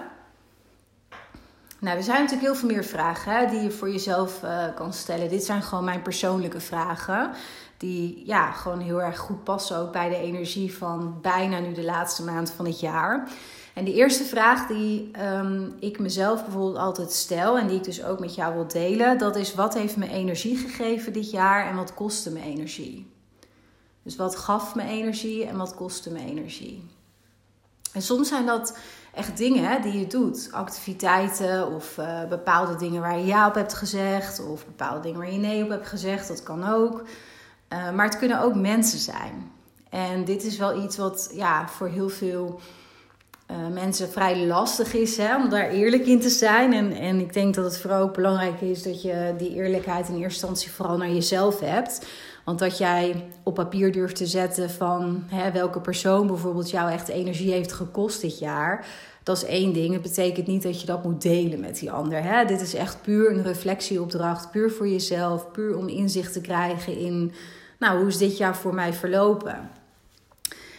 Nou, 1.79 1.97
er 1.97 2.03
zijn 2.03 2.21
natuurlijk 2.21 2.47
heel 2.47 2.55
veel 2.55 2.69
meer 2.69 2.83
vragen 2.83 3.31
hè, 3.31 3.47
die 3.49 3.61
je 3.61 3.71
voor 3.71 3.91
jezelf 3.91 4.43
uh, 4.43 4.65
kan 4.75 4.93
stellen. 4.93 5.29
Dit 5.29 5.43
zijn 5.43 5.61
gewoon 5.61 5.83
mijn 5.83 6.01
persoonlijke 6.01 6.59
vragen. 6.59 7.31
Die 7.77 8.23
ja, 8.25 8.51
gewoon 8.51 8.79
heel 8.79 9.01
erg 9.01 9.17
goed 9.17 9.43
passen 9.43 9.77
ook 9.77 9.91
bij 9.91 10.09
de 10.09 10.17
energie 10.17 10.77
van 10.77 11.21
bijna 11.21 11.59
nu 11.59 11.73
de 11.73 11.83
laatste 11.83 12.23
maand 12.23 12.51
van 12.51 12.65
het 12.65 12.79
jaar. 12.79 13.29
En 13.73 13.85
de 13.85 13.93
eerste 13.93 14.23
vraag 14.23 14.67
die 14.67 15.11
um, 15.23 15.75
ik 15.79 15.99
mezelf 15.99 16.43
bijvoorbeeld 16.43 16.77
altijd 16.77 17.11
stel 17.11 17.57
en 17.57 17.67
die 17.67 17.77
ik 17.77 17.83
dus 17.83 18.03
ook 18.03 18.19
met 18.19 18.35
jou 18.35 18.53
wil 18.53 18.67
delen, 18.67 19.17
dat 19.17 19.35
is 19.35 19.53
wat 19.53 19.73
heeft 19.73 19.97
me 19.97 20.09
energie 20.09 20.57
gegeven 20.57 21.13
dit 21.13 21.31
jaar 21.31 21.67
en 21.67 21.75
wat 21.75 21.93
kostte 21.93 22.31
me 22.31 22.41
energie? 22.41 23.11
Dus 24.03 24.15
wat 24.15 24.35
gaf 24.35 24.75
me 24.75 24.83
energie 24.83 25.45
en 25.45 25.57
wat 25.57 25.75
kostte 25.75 26.11
me 26.11 26.19
energie? 26.19 26.83
En 27.93 28.01
soms 28.01 28.27
zijn 28.27 28.45
dat 28.45 28.77
echt 29.17 29.37
dingen 29.37 29.81
die 29.81 29.99
je 29.99 30.07
doet. 30.07 30.49
Activiteiten 30.51 31.73
of 31.75 31.97
uh, 31.97 32.23
bepaalde 32.29 32.75
dingen 32.75 33.01
waar 33.01 33.17
je 33.17 33.25
ja 33.25 33.47
op 33.47 33.53
hebt 33.53 33.73
gezegd. 33.73 34.47
Of 34.47 34.65
bepaalde 34.65 35.01
dingen 35.01 35.19
waar 35.19 35.31
je 35.31 35.37
nee 35.37 35.63
op 35.63 35.69
hebt 35.69 35.87
gezegd. 35.87 36.27
Dat 36.27 36.43
kan 36.43 36.67
ook. 36.67 37.03
Uh, 37.73 37.91
maar 37.91 38.05
het 38.05 38.17
kunnen 38.17 38.41
ook 38.41 38.55
mensen 38.55 38.99
zijn. 38.99 39.51
En 39.89 40.25
dit 40.25 40.43
is 40.43 40.57
wel 40.57 40.83
iets 40.83 40.97
wat 40.97 41.29
ja, 41.33 41.67
voor 41.67 41.87
heel 41.87 42.09
veel 42.09 42.59
uh, 43.51 43.57
mensen 43.73 44.09
vrij 44.09 44.45
lastig 44.45 44.93
is 44.93 45.17
hè, 45.17 45.35
om 45.35 45.49
daar 45.49 45.69
eerlijk 45.69 46.05
in 46.05 46.19
te 46.19 46.29
zijn. 46.29 46.73
En, 46.73 46.91
en 46.91 47.19
ik 47.19 47.33
denk 47.33 47.55
dat 47.55 47.65
het 47.65 47.77
vooral 47.77 48.09
belangrijk 48.09 48.61
is 48.61 48.83
dat 48.83 49.01
je 49.01 49.33
die 49.37 49.53
eerlijkheid 49.53 50.07
in 50.07 50.13
eerste 50.13 50.47
instantie 50.47 50.71
vooral 50.71 50.97
naar 50.97 51.09
jezelf 51.11 51.59
hebt. 51.59 52.05
Want 52.47 52.59
dat 52.59 52.77
jij 52.77 53.29
op 53.43 53.53
papier 53.53 53.91
durft 53.91 54.15
te 54.15 54.25
zetten 54.25 54.69
van 54.69 55.23
hè, 55.27 55.51
welke 55.51 55.81
persoon 55.81 56.27
bijvoorbeeld 56.27 56.69
jou 56.69 56.91
echt 56.91 57.07
energie 57.07 57.51
heeft 57.51 57.71
gekost 57.71 58.21
dit 58.21 58.39
jaar. 58.39 58.85
Dat 59.23 59.37
is 59.37 59.45
één 59.45 59.73
ding. 59.73 59.93
Het 59.93 60.01
betekent 60.01 60.47
niet 60.47 60.63
dat 60.63 60.81
je 60.81 60.87
dat 60.87 61.03
moet 61.03 61.21
delen 61.21 61.59
met 61.59 61.79
die 61.79 61.91
ander. 61.91 62.23
Hè? 62.23 62.45
Dit 62.45 62.61
is 62.61 62.73
echt 62.73 63.01
puur 63.01 63.31
een 63.31 63.43
reflectieopdracht. 63.43 64.51
Puur 64.51 64.71
voor 64.71 64.87
jezelf. 64.87 65.51
Puur 65.51 65.77
om 65.77 65.87
inzicht 65.87 66.33
te 66.33 66.41
krijgen 66.41 66.97
in, 66.97 67.33
nou, 67.79 67.97
hoe 67.99 68.07
is 68.07 68.17
dit 68.17 68.37
jaar 68.37 68.55
voor 68.55 68.73
mij 68.73 68.93
verlopen? 68.93 69.69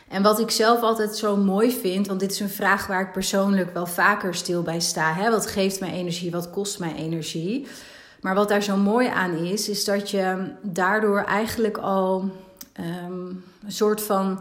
En 0.08 0.22
wat 0.22 0.40
ik 0.40 0.50
zelf 0.50 0.80
altijd 0.80 1.16
zo 1.16 1.37
mooi 1.37 1.72
vind, 1.72 2.06
want 2.06 2.20
dit 2.20 2.30
is 2.30 2.40
een 2.40 2.48
vraag 2.48 2.87
waar 2.87 3.00
ik 3.00 3.12
persoonlijk 3.12 3.75
wel 3.75 3.87
vaker 3.87 4.34
stil 4.34 4.62
bij 4.62 4.80
sta. 4.80 5.12
Hè? 5.12 5.30
Wat 5.30 5.46
geeft 5.46 5.80
mij 5.80 5.92
energie? 5.92 6.30
Wat 6.30 6.50
kost 6.50 6.78
mij 6.78 6.94
energie? 6.94 7.66
Maar 8.20 8.34
wat 8.34 8.48
daar 8.48 8.62
zo 8.62 8.76
mooi 8.76 9.06
aan 9.06 9.34
is, 9.34 9.68
is 9.68 9.84
dat 9.84 10.10
je 10.10 10.50
daardoor 10.62 11.18
eigenlijk 11.18 11.76
al 11.76 12.30
um, 12.80 13.44
een 13.64 13.72
soort 13.72 14.02
van 14.02 14.40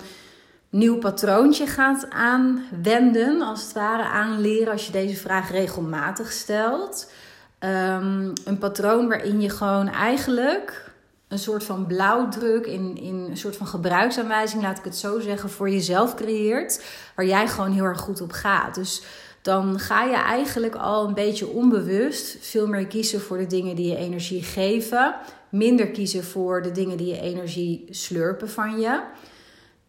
nieuw 0.69 0.97
patroontje 0.97 1.67
gaat 1.67 2.09
aanwenden, 2.09 3.41
als 3.41 3.63
het 3.63 3.73
ware 3.73 4.03
aanleren, 4.03 4.71
als 4.73 4.85
je 4.85 4.91
deze 4.91 5.15
vraag 5.15 5.51
regelmatig 5.51 6.31
stelt. 6.31 7.11
Um, 7.59 8.33
een 8.45 8.57
patroon 8.59 9.07
waarin 9.07 9.41
je 9.41 9.49
gewoon 9.49 9.89
eigenlijk 9.89 10.85
een 11.27 11.39
soort 11.39 11.63
van 11.63 11.85
blauwdruk, 11.85 12.65
in, 12.65 12.97
in 12.97 13.27
een 13.29 13.37
soort 13.37 13.55
van 13.55 13.67
gebruiksaanwijzing, 13.67 14.61
laat 14.61 14.77
ik 14.77 14.83
het 14.83 14.97
zo 14.97 15.19
zeggen, 15.19 15.49
voor 15.49 15.69
jezelf 15.69 16.15
creëert, 16.15 16.83
waar 17.15 17.25
jij 17.25 17.47
gewoon 17.47 17.71
heel 17.71 17.83
erg 17.83 17.99
goed 17.99 18.21
op 18.21 18.31
gaat. 18.31 18.75
Dus 18.75 19.03
dan 19.47 19.79
ga 19.79 20.03
je 20.03 20.15
eigenlijk 20.15 20.75
al 20.75 21.07
een 21.07 21.13
beetje 21.13 21.47
onbewust 21.47 22.37
veel 22.39 22.67
meer 22.67 22.87
kiezen 22.87 23.21
voor 23.21 23.37
de 23.37 23.47
dingen 23.47 23.75
die 23.75 23.87
je 23.87 23.95
energie 23.95 24.43
geven, 24.43 25.15
minder 25.49 25.87
kiezen 25.87 26.23
voor 26.23 26.61
de 26.61 26.71
dingen 26.71 26.97
die 26.97 27.07
je 27.07 27.21
energie 27.21 27.85
slurpen 27.89 28.49
van 28.49 28.79
je. 28.79 29.01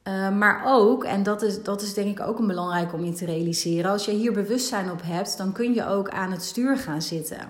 Uh, 0.09 0.37
maar 0.37 0.63
ook, 0.67 1.05
en 1.05 1.23
dat 1.23 1.43
is, 1.43 1.63
dat 1.63 1.83
is 1.83 1.95
denk 1.95 2.19
ik 2.19 2.27
ook 2.27 2.39
een 2.39 2.47
belangrijk 2.47 2.93
om 2.93 3.05
je 3.05 3.13
te 3.13 3.25
realiseren, 3.25 3.91
als 3.91 4.05
je 4.05 4.13
hier 4.13 4.33
bewustzijn 4.33 4.91
op 4.91 5.01
hebt, 5.05 5.37
dan 5.37 5.53
kun 5.53 5.75
je 5.75 5.87
ook 5.87 6.09
aan 6.09 6.31
het 6.31 6.43
stuur 6.43 6.77
gaan 6.77 7.03
zitten. 7.03 7.49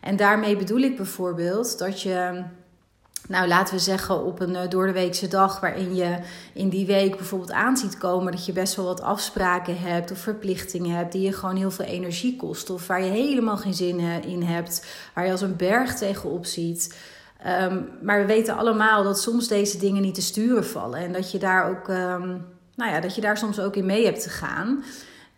En 0.00 0.16
daarmee 0.16 0.56
bedoel 0.56 0.80
ik 0.80 0.96
bijvoorbeeld 0.96 1.78
dat 1.78 2.02
je 2.02 2.42
nou, 3.28 3.48
laten 3.48 3.74
we 3.74 3.80
zeggen 3.80 4.24
op 4.24 4.40
een 4.40 4.50
uh, 4.50 4.60
doordeweekse 4.68 5.28
dag 5.28 5.60
waarin 5.60 5.94
je 5.94 6.18
in 6.52 6.68
die 6.68 6.86
week 6.86 7.16
bijvoorbeeld 7.16 7.52
aan 7.52 7.76
ziet 7.76 7.98
komen 7.98 8.32
dat 8.32 8.46
je 8.46 8.52
best 8.52 8.74
wel 8.74 8.84
wat 8.84 9.00
afspraken 9.00 9.78
hebt 9.78 10.10
of 10.10 10.18
verplichtingen 10.18 10.96
hebt 10.96 11.12
die 11.12 11.22
je 11.22 11.32
gewoon 11.32 11.56
heel 11.56 11.70
veel 11.70 11.84
energie 11.84 12.36
kosten 12.36 12.74
of 12.74 12.86
waar 12.86 13.02
je 13.02 13.10
helemaal 13.10 13.56
geen 13.56 13.74
zin 13.74 13.98
eh, 13.98 14.24
in 14.24 14.42
hebt, 14.42 14.86
waar 15.14 15.24
je 15.24 15.30
als 15.30 15.40
een 15.40 15.56
berg 15.56 15.94
tegenop 15.94 16.46
ziet. 16.46 16.96
Um, 17.46 17.88
maar 18.02 18.20
we 18.20 18.26
weten 18.26 18.56
allemaal 18.56 19.02
dat 19.02 19.20
soms 19.20 19.48
deze 19.48 19.78
dingen 19.78 20.02
niet 20.02 20.14
te 20.14 20.22
sturen 20.22 20.66
vallen 20.66 21.00
en 21.00 21.12
dat 21.12 21.30
je 21.30 21.38
daar 21.38 21.70
ook, 21.70 21.88
um, 21.88 22.46
nou 22.74 22.90
ja, 22.92 23.00
dat 23.00 23.14
je 23.14 23.20
daar 23.20 23.38
soms 23.38 23.60
ook 23.60 23.76
in 23.76 23.86
mee 23.86 24.04
hebt 24.04 24.22
te 24.22 24.30
gaan. 24.30 24.84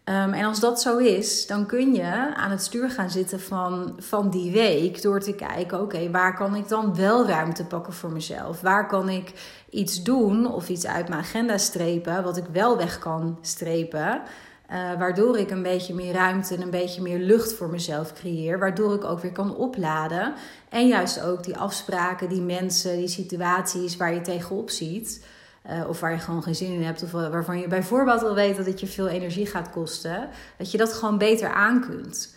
Um, 0.05 0.33
en 0.33 0.45
als 0.45 0.61
dat 0.61 0.81
zo 0.81 0.97
is, 0.97 1.47
dan 1.47 1.67
kun 1.67 1.95
je 1.95 2.35
aan 2.37 2.51
het 2.51 2.63
stuur 2.63 2.91
gaan 2.91 3.11
zitten 3.11 3.41
van, 3.41 3.95
van 3.99 4.31
die 4.31 4.53
week 4.53 5.03
door 5.03 5.21
te 5.21 5.35
kijken: 5.35 5.81
oké, 5.81 6.11
waar 6.11 6.37
kan 6.37 6.55
ik 6.55 6.69
dan 6.69 6.95
wel 6.97 7.27
ruimte 7.27 7.65
pakken 7.65 7.93
voor 7.93 8.13
mezelf? 8.13 8.61
Waar 8.61 8.87
kan 8.87 9.09
ik 9.09 9.33
iets 9.71 10.03
doen 10.03 10.53
of 10.53 10.69
iets 10.69 10.87
uit 10.87 11.09
mijn 11.09 11.21
agenda 11.21 11.59
strepen, 11.59 12.23
wat 12.23 12.37
ik 12.37 12.45
wel 12.53 12.77
weg 12.77 12.99
kan 12.99 13.39
strepen? 13.41 14.23
Uh, 14.71 14.77
waardoor 14.99 15.39
ik 15.39 15.51
een 15.51 15.63
beetje 15.63 15.95
meer 15.95 16.13
ruimte 16.13 16.55
en 16.55 16.63
een 16.63 16.71
beetje 16.71 17.03
meer 17.03 17.19
lucht 17.19 17.53
voor 17.53 17.71
mezelf 17.71 18.13
creëer. 18.13 18.59
Waardoor 18.59 18.95
ik 18.95 19.05
ook 19.05 19.21
weer 19.21 19.33
kan 19.33 19.57
opladen. 19.57 20.35
En 20.69 20.87
juist 20.87 21.23
ook 21.23 21.45
die 21.45 21.57
afspraken, 21.57 22.29
die 22.29 22.43
mensen, 22.43 22.97
die 22.97 23.09
situaties 23.09 23.97
waar 23.97 24.15
je 24.15 24.21
tegenop 24.21 24.71
ziet. 24.71 25.25
Uh, 25.67 25.89
of 25.89 26.01
waar 26.01 26.13
je 26.13 26.19
gewoon 26.19 26.43
geen 26.43 26.55
zin 26.55 26.73
in 26.73 26.83
hebt, 26.83 27.03
of 27.03 27.11
waarvan 27.11 27.59
je 27.59 27.69
bijvoorbeeld 27.69 28.23
al 28.23 28.35
weet 28.35 28.57
dat 28.57 28.67
het 28.67 28.81
je 28.81 28.87
veel 28.87 29.09
energie 29.09 29.47
gaat 29.47 29.71
kosten, 29.71 30.29
dat 30.59 30.71
je 30.71 30.79
dat 30.79 30.93
gewoon 30.93 31.19
beter 31.19 31.49
aan 31.49 31.81
kunt. 31.81 32.35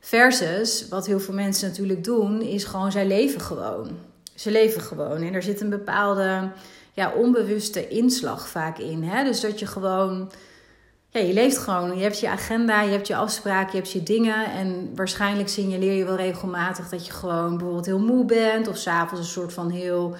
Versus, 0.00 0.88
wat 0.88 1.06
heel 1.06 1.20
veel 1.20 1.34
mensen 1.34 1.68
natuurlijk 1.68 2.04
doen, 2.04 2.42
is 2.42 2.64
gewoon 2.64 2.92
zij 2.92 3.06
leven 3.06 3.40
gewoon. 3.40 3.90
Ze 4.34 4.50
leven 4.50 4.80
gewoon. 4.80 5.22
En 5.22 5.34
er 5.34 5.42
zit 5.42 5.60
een 5.60 5.70
bepaalde 5.70 6.50
ja, 6.92 7.12
onbewuste 7.12 7.88
inslag 7.88 8.48
vaak 8.48 8.78
in. 8.78 9.02
Hè? 9.02 9.24
Dus 9.24 9.40
dat 9.40 9.58
je 9.58 9.66
gewoon. 9.66 10.30
Ja, 11.08 11.20
je 11.20 11.32
leeft 11.32 11.58
gewoon. 11.58 11.96
Je 11.96 12.02
hebt 12.02 12.20
je 12.20 12.28
agenda, 12.28 12.82
je 12.82 12.90
hebt 12.90 13.06
je 13.06 13.16
afspraken, 13.16 13.70
je 13.70 13.76
hebt 13.76 13.92
je 13.92 14.02
dingen. 14.02 14.52
En 14.52 14.92
waarschijnlijk 14.94 15.48
signaleer 15.48 15.92
je 15.92 16.04
wel 16.04 16.16
regelmatig 16.16 16.88
dat 16.88 17.06
je 17.06 17.12
gewoon 17.12 17.50
bijvoorbeeld 17.56 17.86
heel 17.86 17.98
moe 17.98 18.24
bent. 18.24 18.68
Of 18.68 18.76
s'avonds 18.76 19.26
een 19.26 19.32
soort 19.32 19.52
van 19.52 19.70
heel 19.70 20.16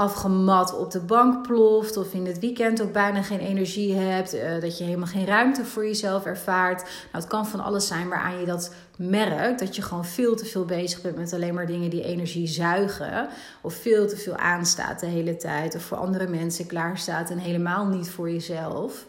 afgemat 0.00 0.76
op 0.76 0.90
de 0.90 1.00
bank 1.00 1.46
ploft 1.46 1.96
of 1.96 2.12
in 2.12 2.26
het 2.26 2.38
weekend 2.38 2.82
ook 2.82 2.92
bijna 2.92 3.22
geen 3.22 3.38
energie 3.38 3.94
hebt, 3.94 4.34
uh, 4.34 4.60
dat 4.60 4.78
je 4.78 4.84
helemaal 4.84 5.06
geen 5.06 5.26
ruimte 5.26 5.64
voor 5.64 5.86
jezelf 5.86 6.24
ervaart. 6.24 6.82
Nou, 6.82 6.92
het 7.10 7.26
kan 7.26 7.46
van 7.46 7.60
alles 7.60 7.86
zijn 7.86 8.08
waaraan 8.08 8.40
je 8.40 8.46
dat 8.46 8.74
merkt, 8.96 9.58
dat 9.58 9.76
je 9.76 9.82
gewoon 9.82 10.04
veel 10.04 10.36
te 10.36 10.44
veel 10.44 10.64
bezig 10.64 11.00
bent 11.00 11.16
met 11.16 11.32
alleen 11.32 11.54
maar 11.54 11.66
dingen 11.66 11.90
die 11.90 12.04
energie 12.04 12.46
zuigen, 12.46 13.28
of 13.60 13.74
veel 13.74 14.08
te 14.08 14.16
veel 14.16 14.36
aanstaat 14.36 15.00
de 15.00 15.06
hele 15.06 15.36
tijd, 15.36 15.74
of 15.74 15.82
voor 15.82 15.96
andere 15.96 16.26
mensen 16.28 16.66
klaarstaat 16.66 17.30
en 17.30 17.38
helemaal 17.38 17.86
niet 17.86 18.10
voor 18.10 18.30
jezelf. 18.30 19.06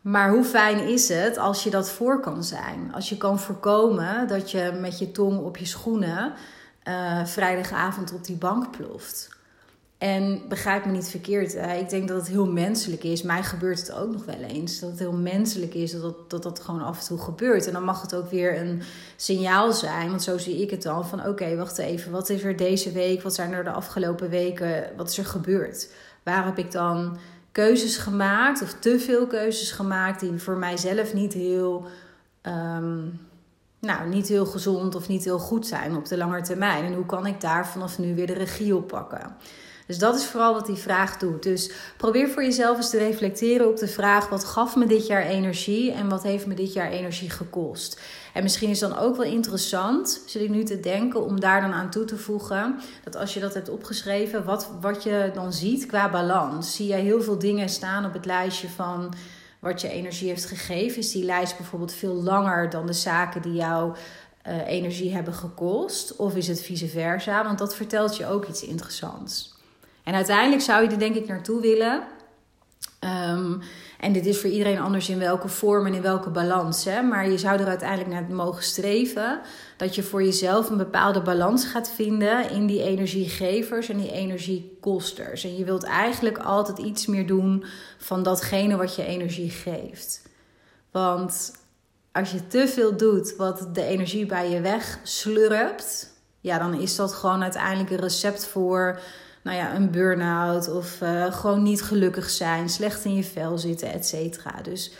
Maar 0.00 0.30
hoe 0.30 0.44
fijn 0.44 0.88
is 0.88 1.08
het 1.08 1.38
als 1.38 1.64
je 1.64 1.70
dat 1.70 1.90
voor 1.90 2.20
kan 2.20 2.44
zijn? 2.44 2.92
Als 2.94 3.08
je 3.08 3.16
kan 3.16 3.38
voorkomen 3.38 4.28
dat 4.28 4.50
je 4.50 4.78
met 4.80 4.98
je 4.98 5.10
tong 5.10 5.38
op 5.38 5.56
je 5.56 5.66
schoenen 5.66 6.32
uh, 6.88 7.24
vrijdagavond 7.24 8.12
op 8.12 8.24
die 8.24 8.36
bank 8.36 8.70
ploft. 8.70 9.40
En 10.02 10.42
begrijp 10.48 10.84
me 10.84 10.92
niet 10.92 11.08
verkeerd, 11.08 11.54
ik 11.54 11.88
denk 11.90 12.08
dat 12.08 12.16
het 12.16 12.28
heel 12.28 12.46
menselijk 12.46 13.04
is. 13.04 13.22
Mij 13.22 13.42
gebeurt 13.42 13.78
het 13.78 13.92
ook 13.92 14.12
nog 14.12 14.24
wel 14.24 14.40
eens. 14.40 14.78
Dat 14.80 14.90
het 14.90 14.98
heel 14.98 15.12
menselijk 15.12 15.74
is 15.74 15.92
dat 15.92 16.02
dat, 16.02 16.30
dat, 16.30 16.42
dat 16.42 16.60
gewoon 16.60 16.82
af 16.82 16.98
en 16.98 17.06
toe 17.06 17.18
gebeurt. 17.18 17.66
En 17.66 17.72
dan 17.72 17.84
mag 17.84 18.02
het 18.02 18.14
ook 18.14 18.30
weer 18.30 18.60
een 18.60 18.82
signaal 19.16 19.72
zijn. 19.72 20.08
Want 20.08 20.22
zo 20.22 20.38
zie 20.38 20.62
ik 20.62 20.70
het 20.70 20.82
dan. 20.82 21.06
Van 21.06 21.26
oké, 21.26 21.56
wacht 21.56 21.78
even. 21.78 22.12
Wat 22.12 22.28
is 22.28 22.44
er 22.44 22.56
deze 22.56 22.92
week? 22.92 23.22
Wat 23.22 23.34
zijn 23.34 23.52
er 23.52 23.64
de 23.64 23.70
afgelopen 23.70 24.30
weken? 24.30 24.84
Wat 24.96 25.08
is 25.08 25.18
er 25.18 25.24
gebeurd? 25.24 25.90
Waar 26.22 26.44
heb 26.44 26.58
ik 26.58 26.72
dan 26.72 27.18
keuzes 27.52 27.96
gemaakt? 27.96 28.62
Of 28.62 28.72
te 28.72 28.98
veel 28.98 29.26
keuzes 29.26 29.70
gemaakt 29.70 30.20
die 30.20 30.38
voor 30.38 30.56
mijzelf 30.56 31.14
niet 31.14 31.32
heel... 31.32 31.86
Ehm, 32.40 33.00
nou, 33.78 34.08
niet 34.08 34.28
heel 34.28 34.46
gezond 34.46 34.94
of 34.94 35.08
niet 35.08 35.24
heel 35.24 35.38
goed 35.38 35.66
zijn 35.66 35.96
op 35.96 36.04
de 36.04 36.16
lange 36.16 36.40
termijn. 36.40 36.84
En 36.84 36.94
hoe 36.94 37.06
kan 37.06 37.26
ik 37.26 37.40
daar 37.40 37.66
vanaf 37.66 37.98
nu 37.98 38.14
weer 38.14 38.26
de 38.26 38.32
regie 38.32 38.76
op 38.76 38.88
pakken? 38.88 39.36
Dus 39.92 40.00
dat 40.00 40.16
is 40.16 40.26
vooral 40.26 40.54
wat 40.54 40.66
die 40.66 40.76
vraag 40.76 41.18
doet. 41.18 41.42
Dus 41.42 41.70
probeer 41.96 42.28
voor 42.28 42.42
jezelf 42.42 42.76
eens 42.76 42.90
te 42.90 42.98
reflecteren 42.98 43.68
op 43.68 43.76
de 43.76 43.88
vraag: 43.88 44.28
wat 44.28 44.44
gaf 44.44 44.76
me 44.76 44.86
dit 44.86 45.06
jaar 45.06 45.22
energie 45.22 45.92
en 45.92 46.08
wat 46.08 46.22
heeft 46.22 46.46
me 46.46 46.54
dit 46.54 46.72
jaar 46.72 46.90
energie 46.90 47.30
gekost? 47.30 48.00
En 48.32 48.42
misschien 48.42 48.70
is 48.70 48.78
dan 48.78 48.98
ook 48.98 49.16
wel 49.16 49.26
interessant, 49.26 50.22
zit 50.26 50.42
ik 50.42 50.48
nu 50.48 50.64
te 50.64 50.80
denken, 50.80 51.24
om 51.24 51.40
daar 51.40 51.60
dan 51.60 51.72
aan 51.72 51.90
toe 51.90 52.04
te 52.04 52.16
voegen 52.16 52.80
dat 53.04 53.16
als 53.16 53.34
je 53.34 53.40
dat 53.40 53.54
hebt 53.54 53.68
opgeschreven, 53.68 54.44
wat, 54.44 54.70
wat 54.80 55.02
je 55.02 55.30
dan 55.34 55.52
ziet 55.52 55.86
qua 55.86 56.10
balans. 56.10 56.76
Zie 56.76 56.86
jij 56.86 57.00
heel 57.00 57.22
veel 57.22 57.38
dingen 57.38 57.68
staan 57.68 58.04
op 58.04 58.12
het 58.12 58.26
lijstje 58.26 58.68
van 58.68 59.14
wat 59.58 59.80
je 59.80 59.88
energie 59.88 60.28
heeft 60.28 60.44
gegeven? 60.44 60.98
Is 60.98 61.12
die 61.12 61.24
lijst 61.24 61.56
bijvoorbeeld 61.56 61.92
veel 61.92 62.14
langer 62.14 62.70
dan 62.70 62.86
de 62.86 62.92
zaken 62.92 63.42
die 63.42 63.54
jou 63.54 63.94
uh, 64.46 64.68
energie 64.68 65.14
hebben 65.14 65.34
gekost? 65.34 66.16
Of 66.16 66.36
is 66.36 66.48
het 66.48 66.62
vice 66.62 66.88
versa? 66.88 67.44
Want 67.44 67.58
dat 67.58 67.76
vertelt 67.76 68.16
je 68.16 68.26
ook 68.26 68.46
iets 68.46 68.62
interessants. 68.62 69.60
En 70.02 70.14
uiteindelijk 70.14 70.62
zou 70.62 70.82
je 70.82 70.90
er 70.90 70.98
denk 70.98 71.14
ik 71.14 71.28
naartoe 71.28 71.60
willen. 71.60 72.02
Um, 73.04 73.62
en 73.98 74.12
dit 74.12 74.26
is 74.26 74.40
voor 74.40 74.50
iedereen 74.50 74.78
anders 74.80 75.08
in 75.08 75.18
welke 75.18 75.48
vorm 75.48 75.86
en 75.86 75.94
in 75.94 76.02
welke 76.02 76.30
balans. 76.30 76.84
Hè? 76.84 77.02
Maar 77.02 77.30
je 77.30 77.38
zou 77.38 77.60
er 77.60 77.66
uiteindelijk 77.66 78.10
naar 78.10 78.24
mogen 78.30 78.62
streven 78.62 79.40
dat 79.76 79.94
je 79.94 80.02
voor 80.02 80.22
jezelf 80.22 80.70
een 80.70 80.76
bepaalde 80.76 81.22
balans 81.22 81.64
gaat 81.64 81.90
vinden 81.90 82.50
in 82.50 82.66
die 82.66 82.82
energiegevers 82.82 83.88
en 83.88 83.96
die 83.96 84.12
energiekosters. 84.12 85.44
En 85.44 85.56
je 85.56 85.64
wilt 85.64 85.82
eigenlijk 85.82 86.38
altijd 86.38 86.78
iets 86.78 87.06
meer 87.06 87.26
doen 87.26 87.64
van 87.98 88.22
datgene 88.22 88.76
wat 88.76 88.96
je 88.96 89.04
energie 89.04 89.50
geeft. 89.50 90.22
Want 90.90 91.52
als 92.12 92.30
je 92.30 92.46
te 92.46 92.68
veel 92.68 92.96
doet 92.96 93.36
wat 93.36 93.68
de 93.72 93.84
energie 93.84 94.26
bij 94.26 94.50
je 94.50 94.60
wegslurpt, 94.60 96.12
ja, 96.40 96.58
dan 96.58 96.80
is 96.80 96.96
dat 96.96 97.12
gewoon 97.12 97.42
uiteindelijk 97.42 97.90
een 97.90 98.00
recept 98.00 98.46
voor 98.46 99.00
nou 99.42 99.56
ja, 99.56 99.74
een 99.74 99.90
burn-out 99.90 100.68
of 100.68 101.00
uh, 101.00 101.32
gewoon 101.32 101.62
niet 101.62 101.82
gelukkig 101.82 102.30
zijn, 102.30 102.68
slecht 102.68 103.04
in 103.04 103.14
je 103.14 103.24
vel 103.24 103.58
zitten, 103.58 103.92
et 103.92 104.06
cetera. 104.06 104.62
Dus 104.62 104.92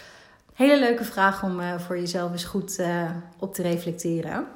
hele 0.55 0.79
leuke 0.79 1.05
vraag 1.05 1.43
om 1.43 1.61
uh, 1.61 1.79
voor 1.79 1.99
jezelf 1.99 2.33
eens 2.33 2.45
goed 2.45 2.79
uh, 2.79 3.11
op 3.39 3.55
te 3.55 3.63
reflecteren. 3.63 4.47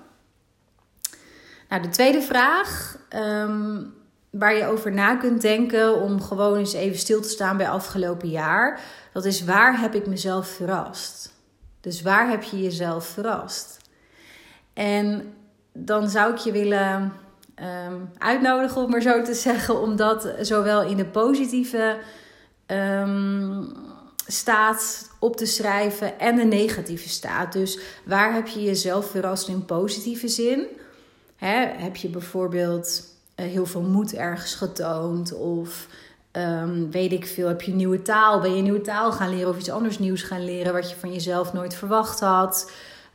Nou, 1.68 1.82
de 1.82 1.88
tweede 1.88 2.22
vraag 2.22 2.98
um, 3.14 3.94
waar 4.30 4.54
je 4.54 4.66
over 4.66 4.92
na 4.92 5.16
kunt 5.16 5.40
denken 5.40 6.00
om 6.00 6.22
gewoon 6.22 6.58
eens 6.58 6.72
even 6.72 6.98
stil 6.98 7.20
te 7.20 7.28
staan 7.28 7.56
bij 7.56 7.68
afgelopen 7.68 8.28
jaar, 8.28 8.80
dat 9.12 9.24
is 9.24 9.44
waar 9.44 9.80
heb 9.80 9.94
ik 9.94 10.06
mezelf 10.06 10.48
verrast? 10.48 11.34
Dus 11.80 12.02
waar 12.02 12.28
heb 12.28 12.42
je 12.42 12.62
jezelf 12.62 13.06
verrast? 13.06 13.78
En 14.72 15.34
dan 15.72 16.08
zou 16.08 16.32
ik 16.32 16.38
je 16.38 16.52
willen 16.52 17.12
um, 17.62 18.10
uitnodigen, 18.18 18.82
om 18.82 18.90
maar 18.90 19.02
zo 19.02 19.22
te 19.22 19.34
zeggen, 19.34 19.80
om 19.80 19.96
dat 19.96 20.34
zowel 20.40 20.82
in 20.82 20.96
de 20.96 21.06
positieve 21.06 21.98
um, 22.66 23.72
staat 24.26 25.10
op 25.18 25.36
te 25.36 25.46
schrijven 25.46 26.18
en 26.18 26.36
de 26.36 26.44
negatieve 26.44 27.08
staat. 27.08 27.52
Dus 27.52 27.78
waar 28.04 28.34
heb 28.34 28.46
je 28.46 28.62
jezelf 28.62 29.10
verrast 29.10 29.48
in 29.48 29.64
positieve 29.64 30.28
zin? 30.28 30.66
heb 31.76 31.96
je 31.96 32.08
bijvoorbeeld 32.08 33.04
uh, 33.36 33.46
heel 33.46 33.66
veel 33.66 33.82
moed 33.82 34.14
ergens 34.14 34.54
getoond 34.54 35.32
of 35.34 35.86
um, 36.32 36.90
weet 36.90 37.12
ik 37.12 37.26
veel, 37.26 37.48
heb 37.48 37.62
je 37.62 37.72
nieuwe 37.72 38.02
taal? 38.02 38.40
Ben 38.40 38.56
je 38.56 38.62
nieuwe 38.62 38.80
taal 38.80 39.12
gaan 39.12 39.30
leren 39.30 39.48
of 39.48 39.58
iets 39.58 39.70
anders 39.70 39.98
nieuws 39.98 40.22
gaan 40.22 40.44
leren 40.44 40.72
wat 40.72 40.90
je 40.90 40.96
van 40.96 41.12
jezelf 41.12 41.52
nooit 41.52 41.74
verwacht 41.74 42.20
had? 42.20 42.70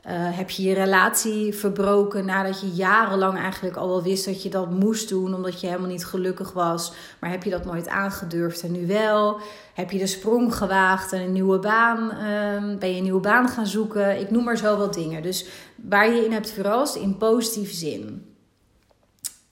Uh, 0.07 0.11
heb 0.13 0.49
je 0.49 0.63
je 0.63 0.73
relatie 0.73 1.53
verbroken 1.53 2.25
nadat 2.25 2.61
je 2.61 2.69
jarenlang 2.69 3.37
eigenlijk 3.37 3.75
al 3.75 3.87
wel 3.87 4.03
wist 4.03 4.25
dat 4.25 4.43
je 4.43 4.49
dat 4.49 4.69
moest 4.69 5.09
doen 5.09 5.33
omdat 5.33 5.61
je 5.61 5.67
helemaal 5.67 5.89
niet 5.89 6.05
gelukkig 6.05 6.53
was, 6.53 6.93
maar 7.19 7.29
heb 7.29 7.43
je 7.43 7.49
dat 7.49 7.65
nooit 7.65 7.87
aangedurfd 7.87 8.63
en 8.63 8.71
nu 8.71 8.87
wel? 8.87 9.39
Heb 9.73 9.91
je 9.91 9.97
de 9.97 10.07
sprong 10.07 10.55
gewaagd 10.55 11.13
en 11.13 11.21
een 11.21 11.31
nieuwe 11.31 11.59
baan? 11.59 12.03
Uh, 12.03 12.77
ben 12.79 12.89
je 12.89 12.97
een 12.97 13.03
nieuwe 13.03 13.19
baan 13.19 13.49
gaan 13.49 13.67
zoeken? 13.67 14.19
Ik 14.19 14.31
noem 14.31 14.43
maar 14.43 14.57
zo 14.57 14.77
wat 14.77 14.93
dingen. 14.93 15.21
Dus 15.21 15.45
waar 15.75 16.11
je 16.11 16.25
in 16.25 16.31
hebt 16.31 16.49
verrast 16.49 16.95
in 16.95 17.17
positieve 17.17 17.73
zin. 17.73 18.35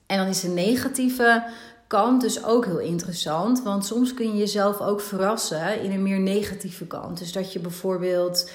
En 0.06 0.18
dan 0.18 0.27
is 0.27 0.41
de 0.41 0.48
negatieve 0.48 1.44
kant 1.88 2.22
dus 2.22 2.44
ook 2.44 2.65
heel 2.65 2.79
interessant. 2.79 3.63
Want 3.63 3.86
soms 3.86 4.13
kun 4.13 4.27
je 4.27 4.38
jezelf 4.38 4.79
ook 4.79 5.01
verrassen 5.01 5.82
in 5.82 5.91
een 5.91 6.03
meer 6.03 6.20
negatieve 6.20 6.86
kant. 6.86 7.18
Dus 7.18 7.32
dat 7.32 7.53
je 7.53 7.60
bijvoorbeeld 7.60 8.51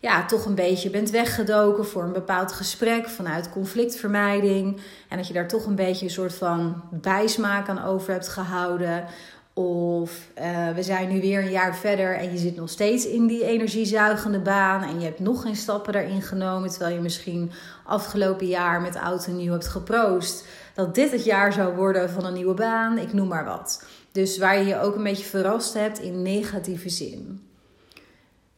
ja, 0.00 0.24
toch 0.26 0.44
een 0.44 0.54
beetje 0.54 0.90
bent 0.90 1.10
weggedoken 1.10 1.86
voor 1.86 2.02
een 2.02 2.12
bepaald 2.12 2.52
gesprek 2.52 3.08
vanuit 3.08 3.50
conflictvermijding. 3.50 4.80
En 5.08 5.16
dat 5.16 5.26
je 5.26 5.32
daar 5.32 5.48
toch 5.48 5.66
een 5.66 5.74
beetje 5.74 6.04
een 6.04 6.10
soort 6.10 6.34
van 6.34 6.82
bijsmaak 6.90 7.68
aan 7.68 7.84
over 7.84 8.12
hebt 8.12 8.28
gehouden. 8.28 9.04
Of 9.52 10.28
uh, 10.38 10.70
we 10.74 10.82
zijn 10.82 11.08
nu 11.08 11.20
weer 11.20 11.40
een 11.40 11.50
jaar 11.50 11.76
verder 11.76 12.16
en 12.16 12.32
je 12.32 12.38
zit 12.38 12.56
nog 12.56 12.70
steeds 12.70 13.06
in 13.06 13.26
die 13.26 13.44
energiezuigende 13.44 14.40
baan. 14.40 14.82
En 14.82 14.98
je 15.00 15.04
hebt 15.04 15.18
nog 15.18 15.42
geen 15.42 15.56
stappen 15.56 15.92
daarin 15.92 16.22
genomen. 16.22 16.70
Terwijl 16.70 16.94
je 16.94 17.00
misschien 17.00 17.50
afgelopen 17.84 18.46
jaar 18.46 18.80
met 18.80 18.96
oud 18.96 19.26
en 19.26 19.36
nieuw 19.36 19.52
hebt 19.52 19.66
geproost. 19.66 20.44
Dat 20.74 20.94
dit 20.94 21.10
het 21.10 21.24
jaar 21.24 21.52
zou 21.52 21.74
worden 21.74 22.10
van 22.10 22.24
een 22.24 22.34
nieuwe 22.34 22.54
baan. 22.54 22.98
Ik 22.98 23.12
noem 23.12 23.28
maar 23.28 23.44
wat. 23.44 23.84
Dus 24.12 24.38
waar 24.38 24.58
je 24.58 24.64
je 24.64 24.80
ook 24.80 24.94
een 24.94 25.02
beetje 25.02 25.24
verrast 25.24 25.74
hebt 25.74 25.98
in 25.98 26.22
negatieve 26.22 26.88
zin. 26.88 27.47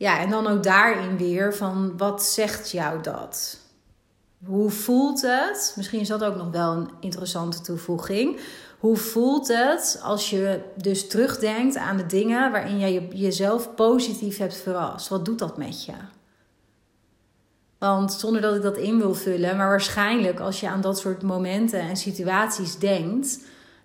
Ja, 0.00 0.18
en 0.18 0.30
dan 0.30 0.46
ook 0.46 0.62
daarin 0.62 1.16
weer 1.16 1.54
van 1.54 1.96
wat 1.96 2.24
zegt 2.24 2.70
jou 2.70 3.02
dat? 3.02 3.58
Hoe 4.44 4.70
voelt 4.70 5.22
het? 5.22 5.72
Misschien 5.76 6.00
is 6.00 6.08
dat 6.08 6.24
ook 6.24 6.36
nog 6.36 6.50
wel 6.50 6.72
een 6.72 6.90
interessante 7.00 7.60
toevoeging. 7.60 8.40
Hoe 8.78 8.96
voelt 8.96 9.48
het 9.48 10.00
als 10.02 10.30
je 10.30 10.60
dus 10.76 11.08
terugdenkt 11.08 11.76
aan 11.76 11.96
de 11.96 12.06
dingen 12.06 12.52
waarin 12.52 12.78
je 12.78 13.08
jezelf 13.08 13.74
positief 13.74 14.38
hebt 14.38 14.56
verrast? 14.56 15.08
Wat 15.08 15.24
doet 15.24 15.38
dat 15.38 15.56
met 15.56 15.84
je? 15.84 15.94
Want 17.78 18.12
zonder 18.12 18.40
dat 18.40 18.54
ik 18.54 18.62
dat 18.62 18.76
in 18.76 18.98
wil 18.98 19.14
vullen, 19.14 19.56
maar 19.56 19.68
waarschijnlijk 19.68 20.40
als 20.40 20.60
je 20.60 20.68
aan 20.68 20.80
dat 20.80 20.98
soort 20.98 21.22
momenten 21.22 21.80
en 21.80 21.96
situaties 21.96 22.78
denkt, 22.78 23.40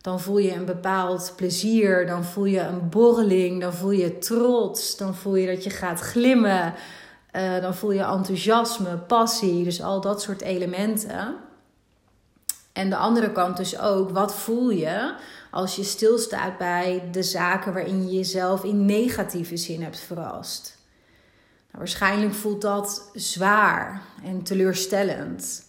dan 0.05 0.19
voel 0.19 0.38
je 0.38 0.53
een 0.53 0.65
bepaald 0.65 1.33
plezier, 1.35 2.07
dan 2.07 2.24
voel 2.24 2.45
je 2.45 2.59
een 2.59 2.89
borreling, 2.89 3.62
dan 3.62 3.74
voel 3.74 3.91
je 3.91 4.17
trots, 4.17 4.97
dan 4.97 5.15
voel 5.15 5.35
je 5.35 5.47
dat 5.47 5.63
je 5.63 5.69
gaat 5.69 6.00
glimmen, 6.00 6.74
uh, 7.35 7.62
dan 7.62 7.75
voel 7.75 7.91
je 7.91 8.03
enthousiasme, 8.03 8.97
passie, 8.97 9.63
dus 9.63 9.81
al 9.81 10.01
dat 10.01 10.21
soort 10.21 10.41
elementen. 10.41 11.35
En 12.74 12.89
de 12.89 12.95
andere 12.95 13.31
kant 13.31 13.57
dus 13.57 13.79
ook, 13.79 14.09
wat 14.09 14.35
voel 14.35 14.69
je 14.69 15.15
als 15.51 15.75
je 15.75 15.83
stilstaat 15.83 16.57
bij 16.57 17.09
de 17.12 17.24
zaken 17.24 17.74
waarin 17.74 18.05
je 18.05 18.15
jezelf 18.15 18.63
in 18.63 18.85
negatieve 18.85 19.57
zin 19.57 19.83
hebt 19.83 20.00
verrast? 20.00 20.77
Nou, 21.65 21.77
waarschijnlijk 21.77 22.33
voelt 22.33 22.62
dat 22.62 23.09
zwaar 23.13 24.01
en 24.24 24.43
teleurstellend. 24.43 25.64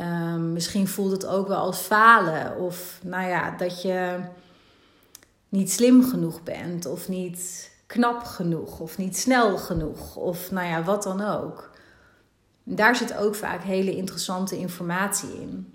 Um, 0.00 0.52
misschien 0.52 0.88
voelt 0.88 1.12
het 1.12 1.26
ook 1.26 1.48
wel 1.48 1.56
als 1.56 1.78
falen. 1.78 2.56
Of 2.56 3.00
nou 3.02 3.28
ja, 3.28 3.50
dat 3.50 3.82
je 3.82 4.18
niet 5.48 5.72
slim 5.72 6.04
genoeg 6.04 6.42
bent. 6.42 6.86
Of 6.86 7.08
niet 7.08 7.70
knap 7.86 8.24
genoeg. 8.24 8.80
Of 8.80 8.98
niet 8.98 9.16
snel 9.16 9.56
genoeg. 9.56 10.16
Of 10.16 10.50
nou 10.50 10.66
ja, 10.66 10.82
wat 10.82 11.02
dan 11.02 11.24
ook. 11.24 11.70
Daar 12.62 12.96
zit 12.96 13.16
ook 13.16 13.34
vaak 13.34 13.62
hele 13.62 13.96
interessante 13.96 14.58
informatie 14.58 15.40
in. 15.40 15.74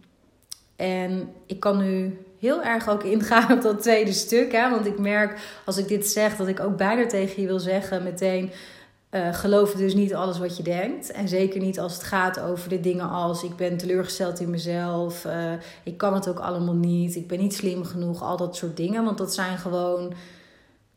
En 0.75 1.33
ik 1.45 1.59
kan 1.59 1.77
nu 1.77 2.19
heel 2.39 2.63
erg 2.63 2.89
ook 2.89 3.03
ingaan 3.03 3.51
op 3.51 3.61
dat 3.61 3.81
tweede 3.81 4.13
stuk. 4.13 4.51
Hè? 4.51 4.69
Want 4.69 4.85
ik 4.85 4.99
merk 4.99 5.61
als 5.65 5.77
ik 5.77 5.87
dit 5.87 6.07
zeg 6.07 6.35
dat 6.35 6.47
ik 6.47 6.59
ook 6.59 6.77
bijna 6.77 7.05
tegen 7.05 7.41
je 7.41 7.47
wil 7.47 7.59
zeggen 7.59 8.03
meteen 8.03 8.51
uh, 9.15 9.34
geloof 9.34 9.74
dus 9.74 9.93
niet 9.93 10.13
alles 10.13 10.39
wat 10.39 10.58
je 10.58 10.63
denkt. 10.63 11.12
En 11.12 11.27
zeker 11.27 11.62
niet 11.62 11.79
als 11.79 11.93
het 11.93 12.03
gaat 12.03 12.39
over 12.39 12.70
de 12.70 12.79
dingen 12.79 13.10
als 13.10 13.43
ik 13.43 13.55
ben 13.55 13.77
teleurgesteld 13.77 14.39
in 14.39 14.50
mezelf. 14.50 15.25
Uh, 15.25 15.51
ik 15.84 15.98
kan 15.98 16.13
het 16.13 16.29
ook 16.29 16.39
allemaal 16.39 16.74
niet. 16.74 17.15
Ik 17.15 17.27
ben 17.27 17.39
niet 17.39 17.53
slim 17.53 17.84
genoeg. 17.84 18.24
Al 18.24 18.38
dat 18.38 18.55
soort 18.55 18.77
dingen. 18.77 19.03
Want 19.03 19.17
dat 19.17 19.34
zijn 19.34 19.58
gewoon 19.58 20.13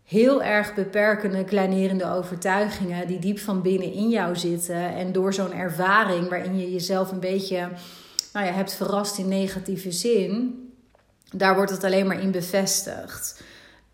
heel 0.05 0.43
erg 0.43 0.75
beperkende, 0.75 1.45
kleinerende 1.45 2.11
overtuigingen 2.11 3.07
die 3.07 3.19
diep 3.19 3.39
van 3.39 3.63
binnen 3.63 3.93
in 3.93 4.09
jou 4.09 4.37
zitten. 4.37 4.95
En 4.95 5.13
door 5.13 5.35
zo'n 5.35 5.53
ervaring 5.53 6.29
waarin 6.29 6.59
je 6.59 6.73
jezelf 6.73 7.11
een 7.13 7.21
beetje 7.21 7.69
nou 8.33 8.47
ja, 8.47 8.53
hebt 8.53 8.75
verrast 8.75 9.19
in 9.19 9.29
negatieve 9.29 9.93
zin, 9.93 10.65
daar 11.33 11.55
wordt 11.55 11.71
het 11.71 11.85
alleen 11.85 12.07
maar 12.07 12.21
in 12.21 12.31
bevestigd. 12.31 13.43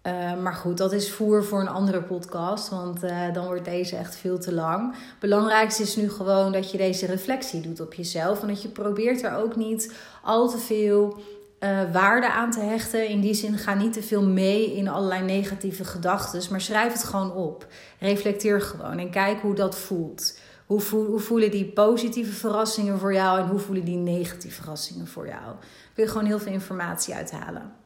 Uh, 0.07 0.43
maar 0.43 0.55
goed, 0.55 0.79
dat 0.79 0.93
is 0.93 1.13
voer 1.13 1.45
voor 1.45 1.61
een 1.61 1.69
andere 1.69 2.03
podcast, 2.03 2.69
want 2.69 3.05
uh, 3.05 3.33
dan 3.33 3.45
wordt 3.45 3.65
deze 3.65 3.97
echt 3.97 4.17
veel 4.17 4.39
te 4.39 4.55
lang. 4.55 4.95
Belangrijkste 5.21 5.83
is 5.83 5.97
nu 5.97 6.11
gewoon 6.11 6.53
dat 6.53 6.71
je 6.71 6.79
deze 6.79 7.07
reflectie 7.07 7.61
doet 7.61 7.81
op 7.81 7.95
jezelf 7.95 8.43
en 8.43 8.49
dat 8.49 8.63
je 8.63 8.69
probeert 8.69 9.23
er 9.23 9.37
ook 9.37 9.57
niet 9.57 9.95
al 10.23 10.49
te 10.49 10.59
veel 10.59 11.21
uh, 11.61 11.93
waarde 11.93 12.31
aan 12.31 12.51
te 12.51 12.61
hechten. 12.61 13.09
In 13.09 13.21
die 13.21 13.35
zin, 13.35 13.59
ga 13.59 13.75
niet 13.75 13.93
te 13.93 14.03
veel 14.03 14.23
mee 14.23 14.77
in 14.77 14.89
allerlei 14.89 15.23
negatieve 15.23 15.85
gedachten, 15.85 16.43
maar 16.51 16.61
schrijf 16.61 16.93
het 16.93 17.05
gewoon 17.05 17.33
op. 17.33 17.67
Reflecteer 17.99 18.61
gewoon 18.61 18.99
en 18.99 19.11
kijk 19.11 19.41
hoe 19.41 19.55
dat 19.55 19.77
voelt. 19.77 20.39
Hoe, 20.67 20.81
voel, 20.81 21.07
hoe 21.07 21.21
voelen 21.21 21.51
die 21.51 21.65
positieve 21.65 22.33
verrassingen 22.33 22.99
voor 22.99 23.15
jou 23.15 23.41
en 23.41 23.49
hoe 23.49 23.59
voelen 23.59 23.85
die 23.85 23.97
negatieve 23.97 24.57
verrassingen 24.57 25.07
voor 25.07 25.27
jou? 25.27 25.45
Daar 25.45 25.95
kun 25.95 26.05
je 26.05 26.11
gewoon 26.11 26.27
heel 26.27 26.39
veel 26.39 26.53
informatie 26.53 27.15
uithalen. 27.15 27.82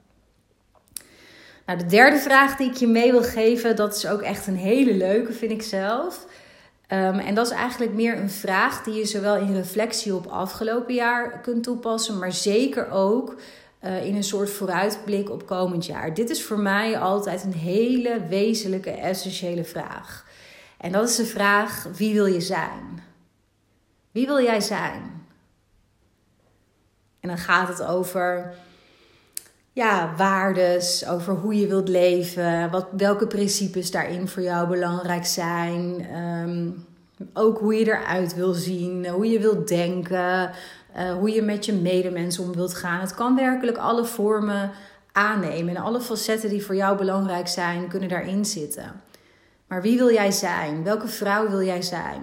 Nou, 1.67 1.79
de 1.79 1.87
derde 1.87 2.19
vraag 2.19 2.57
die 2.57 2.71
ik 2.71 2.77
je 2.77 2.87
mee 2.87 3.11
wil 3.11 3.23
geven, 3.23 3.77
dat 3.77 3.97
is 3.97 4.07
ook 4.07 4.23
echt 4.23 4.47
een 4.47 4.57
hele 4.57 4.95
leuke, 4.95 5.33
vind 5.33 5.53
ik 5.53 5.63
zelf. 5.63 6.27
Um, 6.93 7.19
en 7.19 7.35
dat 7.35 7.47
is 7.47 7.53
eigenlijk 7.53 7.93
meer 7.93 8.19
een 8.19 8.31
vraag 8.31 8.83
die 8.83 8.95
je 8.95 9.05
zowel 9.05 9.37
in 9.37 9.55
reflectie 9.55 10.15
op 10.15 10.27
afgelopen 10.27 10.95
jaar 10.95 11.41
kunt 11.41 11.63
toepassen, 11.63 12.19
maar 12.19 12.33
zeker 12.33 12.91
ook 12.91 13.37
uh, 13.85 14.07
in 14.07 14.15
een 14.15 14.25
soort 14.25 14.51
vooruitblik 14.51 15.31
op 15.31 15.47
komend 15.47 15.87
jaar. 15.87 16.15
Dit 16.15 16.31
is 16.31 16.45
voor 16.45 16.59
mij 16.59 16.99
altijd 16.99 17.45
een 17.45 17.55
hele 17.55 18.27
wezenlijke, 18.29 18.91
essentiële 18.91 19.65
vraag. 19.65 20.27
En 20.79 20.93
dat 20.93 21.09
is 21.09 21.17
de 21.17 21.25
vraag: 21.25 21.87
wie 21.97 22.15
wil 22.15 22.27
je 22.27 22.41
zijn? 22.41 23.03
Wie 24.11 24.27
wil 24.27 24.43
jij 24.43 24.61
zijn? 24.61 25.27
En 27.21 27.29
dan 27.29 27.39
gaat 27.39 27.69
het 27.69 27.83
over 27.83 28.55
ja, 29.77 30.15
waardes, 30.17 31.07
over 31.07 31.35
hoe 31.35 31.55
je 31.55 31.67
wilt 31.67 31.89
leven, 31.89 32.71
wat, 32.71 32.87
welke 32.97 33.27
principes 33.27 33.91
daarin 33.91 34.29
voor 34.29 34.43
jou 34.43 34.69
belangrijk 34.69 35.27
zijn. 35.27 36.07
Ehm, 36.11 36.69
ook 37.33 37.59
hoe 37.59 37.75
je 37.75 37.87
eruit 37.87 38.35
wil 38.35 38.53
zien, 38.53 39.09
hoe 39.09 39.31
je 39.31 39.41
wilt 39.41 39.69
denken, 39.69 40.51
uh, 40.97 41.13
hoe 41.13 41.31
je 41.31 41.43
met 41.43 41.65
je 41.65 41.73
medemens 41.73 42.39
om 42.39 42.55
wilt 42.55 42.75
gaan. 42.75 43.01
Het 43.01 43.15
kan 43.15 43.37
werkelijk 43.37 43.77
alle 43.77 44.05
vormen 44.05 44.71
aannemen 45.13 45.77
en 45.77 45.83
alle 45.83 46.01
facetten 46.01 46.51
die 46.51 46.65
voor 46.65 46.75
jou 46.75 46.97
belangrijk 46.97 47.49
zijn, 47.49 47.89
kunnen 47.89 48.09
daarin 48.09 48.45
zitten. 48.45 49.01
Maar 49.69 49.83
wie 49.83 49.97
wil 49.97 50.13
jij 50.13 50.31
zijn? 50.31 50.85
Welke 50.85 51.09
vrouw 51.09 51.49
wil 51.49 51.63
jij 51.63 51.83
zijn? 51.83 52.23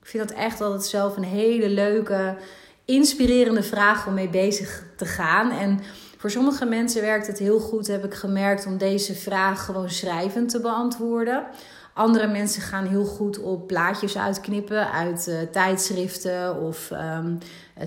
Ik 0.00 0.06
vind 0.06 0.28
dat 0.28 0.36
echt 0.36 0.60
altijd 0.60 0.84
zelf 0.84 1.16
een 1.16 1.24
hele 1.24 1.68
leuke, 1.68 2.36
inspirerende 2.84 3.62
vraag 3.62 4.06
om 4.06 4.14
mee 4.14 4.28
bezig 4.28 4.84
te 4.96 5.06
gaan. 5.06 5.50
En 5.50 5.80
voor 6.22 6.30
sommige 6.30 6.64
mensen 6.64 7.02
werkt 7.02 7.26
het 7.26 7.38
heel 7.38 7.60
goed, 7.60 7.86
heb 7.86 8.04
ik 8.04 8.14
gemerkt, 8.14 8.66
om 8.66 8.78
deze 8.78 9.14
vraag 9.14 9.64
gewoon 9.64 9.90
schrijvend 9.90 10.48
te 10.48 10.60
beantwoorden. 10.60 11.46
Andere 11.94 12.26
mensen 12.26 12.62
gaan 12.62 12.86
heel 12.86 13.04
goed 13.04 13.40
op 13.40 13.66
plaatjes 13.66 14.18
uitknippen 14.18 14.92
uit 14.92 15.26
uh, 15.28 15.40
tijdschriften 15.40 16.60
of 16.60 16.90
um, 16.90 17.38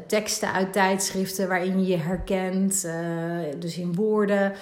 teksten 0.08 0.54
uit 0.54 0.74
tijdschriften 0.74 1.48
waarin 1.48 1.86
je 1.86 1.98
herkent, 1.98 2.84
uh, 2.86 3.60
dus 3.60 3.78
in 3.78 3.96
woorden. 3.96 4.54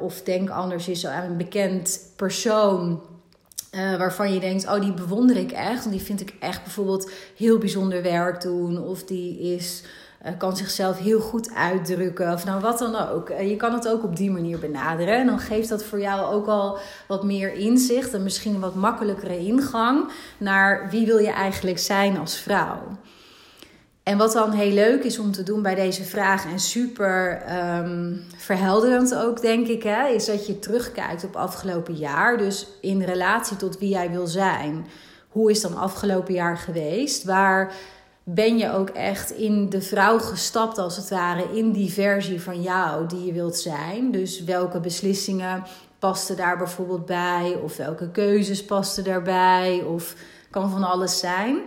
Of 0.00 0.22
denk 0.22 0.50
anders 0.50 0.86
eens 0.86 1.06
aan 1.06 1.30
een 1.30 1.36
bekend 1.36 2.00
persoon 2.16 3.00
waarvan 3.72 4.32
je 4.32 4.40
denkt, 4.40 4.66
oh 4.66 4.80
die 4.80 4.94
bewonder 4.94 5.36
ik 5.36 5.52
echt. 5.52 5.84
Want 5.84 5.96
die 5.96 6.04
vind 6.04 6.20
ik 6.20 6.34
echt 6.40 6.62
bijvoorbeeld 6.62 7.10
heel 7.36 7.58
bijzonder 7.58 8.02
werk 8.02 8.40
doen. 8.40 8.82
Of 8.82 9.04
die 9.04 9.40
is, 9.54 9.82
kan 10.38 10.56
zichzelf 10.56 10.98
heel 10.98 11.20
goed 11.20 11.54
uitdrukken. 11.54 12.32
Of 12.32 12.44
nou 12.44 12.60
wat 12.60 12.78
dan 12.78 13.08
ook. 13.08 13.30
Uh, 13.30 13.50
je 13.50 13.56
kan 13.56 13.72
het 13.72 13.88
ook 13.88 14.04
op 14.04 14.16
die 14.16 14.30
manier 14.30 14.58
benaderen. 14.58 15.18
En 15.18 15.26
dan 15.26 15.38
geeft 15.38 15.68
dat 15.68 15.84
voor 15.84 16.00
jou 16.00 16.34
ook 16.34 16.46
al 16.46 16.78
wat 17.08 17.24
meer 17.24 17.52
inzicht. 17.52 18.14
En 18.14 18.22
misschien 18.22 18.54
een 18.54 18.60
wat 18.60 18.74
makkelijkere 18.74 19.38
ingang 19.38 20.10
naar 20.38 20.90
wie 20.90 21.06
wil 21.06 21.18
je 21.18 21.30
eigenlijk 21.30 21.78
zijn 21.78 22.18
als 22.18 22.36
vrouw. 22.36 22.78
En 24.02 24.18
wat 24.18 24.32
dan 24.32 24.52
heel 24.52 24.72
leuk 24.72 25.04
is 25.04 25.18
om 25.18 25.32
te 25.32 25.42
doen 25.42 25.62
bij 25.62 25.74
deze 25.74 26.04
vraag 26.04 26.44
en 26.44 26.58
super 26.58 27.42
um, 27.78 28.22
verhelderend 28.36 29.14
ook, 29.14 29.40
denk 29.40 29.66
ik, 29.66 29.82
hè, 29.82 30.08
is 30.08 30.24
dat 30.24 30.46
je 30.46 30.58
terugkijkt 30.58 31.24
op 31.24 31.36
afgelopen 31.36 31.94
jaar. 31.94 32.38
Dus 32.38 32.66
in 32.80 33.02
relatie 33.02 33.56
tot 33.56 33.78
wie 33.78 33.88
jij 33.88 34.10
wil 34.10 34.26
zijn. 34.26 34.86
Hoe 35.28 35.50
is 35.50 35.60
dan 35.60 35.76
afgelopen 35.76 36.34
jaar 36.34 36.56
geweest? 36.56 37.24
Waar 37.24 37.72
ben 38.24 38.58
je 38.58 38.72
ook 38.72 38.88
echt 38.88 39.30
in 39.30 39.68
de 39.68 39.82
vrouw 39.82 40.18
gestapt, 40.18 40.78
als 40.78 40.96
het 40.96 41.10
ware, 41.10 41.56
in 41.58 41.72
die 41.72 41.92
versie 41.92 42.40
van 42.40 42.62
jou 42.62 43.06
die 43.06 43.24
je 43.24 43.32
wilt 43.32 43.56
zijn? 43.56 44.10
Dus 44.10 44.44
welke 44.44 44.80
beslissingen 44.80 45.64
pasten 45.98 46.36
daar 46.36 46.58
bijvoorbeeld 46.58 47.06
bij? 47.06 47.58
Of 47.62 47.76
welke 47.76 48.10
keuzes 48.10 48.64
pasten 48.64 49.04
daarbij? 49.04 49.82
Of 49.82 50.14
kan 50.50 50.70
van 50.70 50.84
alles 50.84 51.18
zijn. 51.18 51.58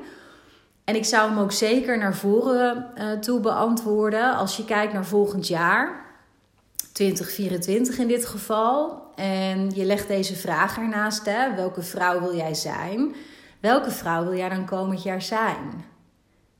En 0.83 0.95
ik 0.95 1.05
zou 1.05 1.29
hem 1.29 1.39
ook 1.39 1.51
zeker 1.51 1.97
naar 1.97 2.15
voren 2.15 2.91
uh, 2.97 3.11
toe 3.11 3.39
beantwoorden 3.39 4.35
als 4.35 4.57
je 4.57 4.65
kijkt 4.65 4.93
naar 4.93 5.05
volgend 5.05 5.47
jaar, 5.47 6.05
2024 6.91 7.97
in 7.97 8.07
dit 8.07 8.25
geval. 8.25 9.01
En 9.15 9.69
je 9.69 9.85
legt 9.85 10.07
deze 10.07 10.35
vraag 10.35 10.77
ernaast: 10.77 11.25
hè, 11.25 11.55
welke 11.55 11.81
vrouw 11.81 12.19
wil 12.19 12.35
jij 12.35 12.53
zijn? 12.53 13.15
Welke 13.59 13.91
vrouw 13.91 14.23
wil 14.23 14.35
jij 14.35 14.49
dan 14.49 14.65
komend 14.65 15.03
jaar 15.03 15.21
zijn? 15.21 15.91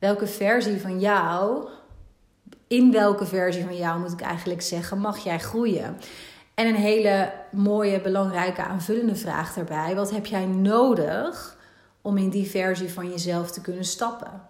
Welke 0.04 0.28
versie 0.28 0.82
van 0.82 1.00
jou, 1.00 1.68
in 2.68 2.92
welke 2.92 3.26
versie 3.26 3.64
van 3.64 3.78
jou 3.78 4.00
moet 4.00 4.12
ik 4.12 4.22
eigenlijk 4.22 4.62
zeggen, 4.62 4.98
mag 4.98 5.24
jij 5.24 5.40
groeien? 5.40 5.98
En 6.54 6.68
een 6.68 6.76
hele 6.76 7.32
mooie, 7.52 8.02
belangrijke 8.02 8.64
aanvullende 8.64 9.16
vraag 9.16 9.54
daarbij: 9.54 9.96
wat 9.96 10.12
heb 10.12 10.26
jij 10.26 10.46
nodig 10.46 11.58
om 12.02 12.18
in 12.18 12.30
die 12.30 12.50
versie 12.50 12.90
van 12.90 13.10
jezelf 13.10 13.52
te 13.52 13.62
kunnen 13.62 13.86
stappen? 13.86 14.42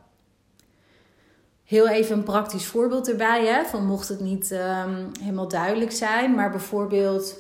Heel 1.64 1.88
even 1.88 2.18
een 2.18 2.24
praktisch 2.24 2.66
voorbeeld 2.66 3.10
erbij, 3.10 3.46
hè, 3.46 3.64
van 3.64 3.86
mocht 3.86 4.08
het 4.08 4.20
niet 4.20 4.52
um, 4.52 5.12
helemaal 5.20 5.48
duidelijk 5.48 5.92
zijn, 5.92 6.36
maar 6.36 6.52
bijvoorbeeld, 6.52 7.38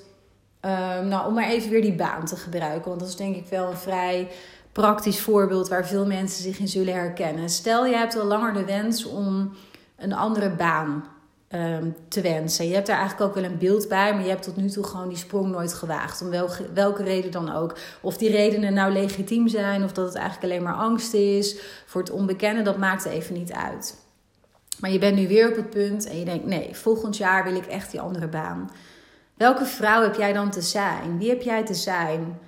um, 0.61 1.07
nou, 1.07 1.27
om 1.27 1.33
maar 1.33 1.49
even 1.49 1.69
weer 1.69 1.81
die 1.81 1.95
baan 1.95 2.25
te 2.25 2.35
gebruiken, 2.35 2.87
want 2.89 2.99
dat 2.99 3.09
is 3.09 3.15
denk 3.15 3.35
ik 3.35 3.47
wel 3.47 3.69
een 3.69 3.77
vrij 3.77 4.31
praktisch 4.73 5.19
voorbeeld 5.19 5.67
waar 5.67 5.87
veel 5.87 6.05
mensen 6.05 6.43
zich 6.43 6.59
in 6.59 6.67
zullen 6.67 6.93
herkennen. 6.93 7.49
Stel, 7.49 7.85
je 7.85 7.95
hebt 7.95 8.19
al 8.19 8.25
langer 8.25 8.53
de 8.53 8.65
wens 8.65 9.05
om 9.05 9.53
een 9.97 10.13
andere 10.13 10.49
baan 10.49 11.03
um, 11.49 11.95
te 12.07 12.21
wensen. 12.21 12.67
Je 12.67 12.73
hebt 12.73 12.87
daar 12.87 12.97
eigenlijk 12.97 13.29
ook 13.29 13.35
wel 13.35 13.51
een 13.51 13.57
beeld 13.57 13.87
bij, 13.87 14.13
maar 14.13 14.23
je 14.23 14.29
hebt 14.29 14.43
tot 14.43 14.55
nu 14.55 14.69
toe 14.69 14.83
gewoon 14.83 15.07
die 15.07 15.17
sprong 15.17 15.51
nooit 15.51 15.73
gewaagd. 15.73 16.21
Om 16.21 16.29
welke, 16.29 16.65
welke 16.73 17.03
reden 17.03 17.31
dan 17.31 17.53
ook. 17.53 17.77
Of 18.01 18.17
die 18.17 18.31
redenen 18.31 18.73
nou 18.73 18.93
legitiem 18.93 19.47
zijn, 19.47 19.83
of 19.83 19.91
dat 19.91 20.05
het 20.05 20.15
eigenlijk 20.15 20.51
alleen 20.51 20.63
maar 20.63 20.83
angst 20.83 21.13
is 21.13 21.59
voor 21.85 22.01
het 22.01 22.11
onbekende, 22.11 22.61
dat 22.61 22.77
maakt 22.77 23.05
even 23.05 23.33
niet 23.33 23.51
uit. 23.51 24.01
Maar 24.79 24.91
je 24.91 24.99
bent 24.99 25.15
nu 25.15 25.27
weer 25.27 25.49
op 25.49 25.55
het 25.55 25.69
punt 25.69 26.07
en 26.07 26.19
je 26.19 26.25
denkt: 26.25 26.45
nee, 26.45 26.75
volgend 26.75 27.17
jaar 27.17 27.43
wil 27.43 27.55
ik 27.55 27.65
echt 27.65 27.91
die 27.91 28.01
andere 28.01 28.27
baan. 28.27 28.71
Welke 29.33 29.65
vrouw 29.65 30.01
heb 30.01 30.15
jij 30.15 30.33
dan 30.33 30.49
te 30.49 30.61
zijn? 30.61 31.17
Wie 31.17 31.29
heb 31.29 31.41
jij 31.41 31.65
te 31.65 31.73
zijn 31.73 32.39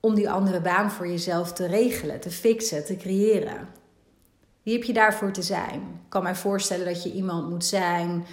om 0.00 0.14
die 0.14 0.30
andere 0.30 0.60
baan 0.60 0.90
voor 0.90 1.08
jezelf 1.08 1.52
te 1.52 1.66
regelen, 1.66 2.20
te 2.20 2.30
fixen, 2.30 2.84
te 2.84 2.96
creëren? 2.96 3.68
Wie 4.62 4.74
heb 4.74 4.84
je 4.84 4.92
daarvoor 4.92 5.32
te 5.32 5.42
zijn? 5.42 5.80
Ik 5.80 6.08
kan 6.08 6.22
mij 6.22 6.34
voorstellen 6.34 6.86
dat 6.86 7.02
je 7.02 7.12
iemand 7.12 7.50
moet 7.50 7.64
zijn 7.64 8.26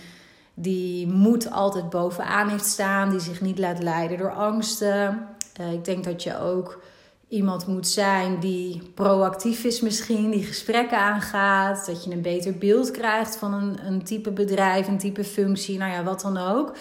die 0.60 1.08
moed 1.08 1.52
altijd 1.52 1.90
bovenaan 1.90 2.50
heeft 2.50 2.66
staan, 2.66 3.10
die 3.10 3.20
zich 3.20 3.42
niet 3.42 3.60
laat 3.60 3.84
leiden 3.84 4.18
door 4.18 4.34
angsten. 4.34 5.28
Uh, 5.62 5.72
ik 5.72 5.86
denk 5.86 6.04
dat 6.04 6.24
je 6.24 6.40
ook 6.40 6.82
iemand 7.28 7.68
moet 7.68 7.88
zijn 7.88 8.40
die 8.40 8.82
proactief 8.94 9.64
is 9.64 9.82
misschien, 9.82 10.32
die 10.32 10.44
gesprekken 10.44 10.98
aangaat, 10.98 11.86
dat 11.86 12.04
je 12.04 12.12
een 12.12 12.22
beter 12.22 12.58
beeld 12.58 12.92
krijgt 12.92 13.36
van 13.36 13.54
een, 13.54 13.86
een 13.86 14.04
type 14.04 14.32
bedrijf, 14.32 14.88
een 14.88 14.98
type 14.98 15.24
functie, 15.24 15.78
nou 15.78 15.92
ja, 15.92 16.04
wat 16.04 16.22
dan 16.22 16.38
ook. 16.38 16.76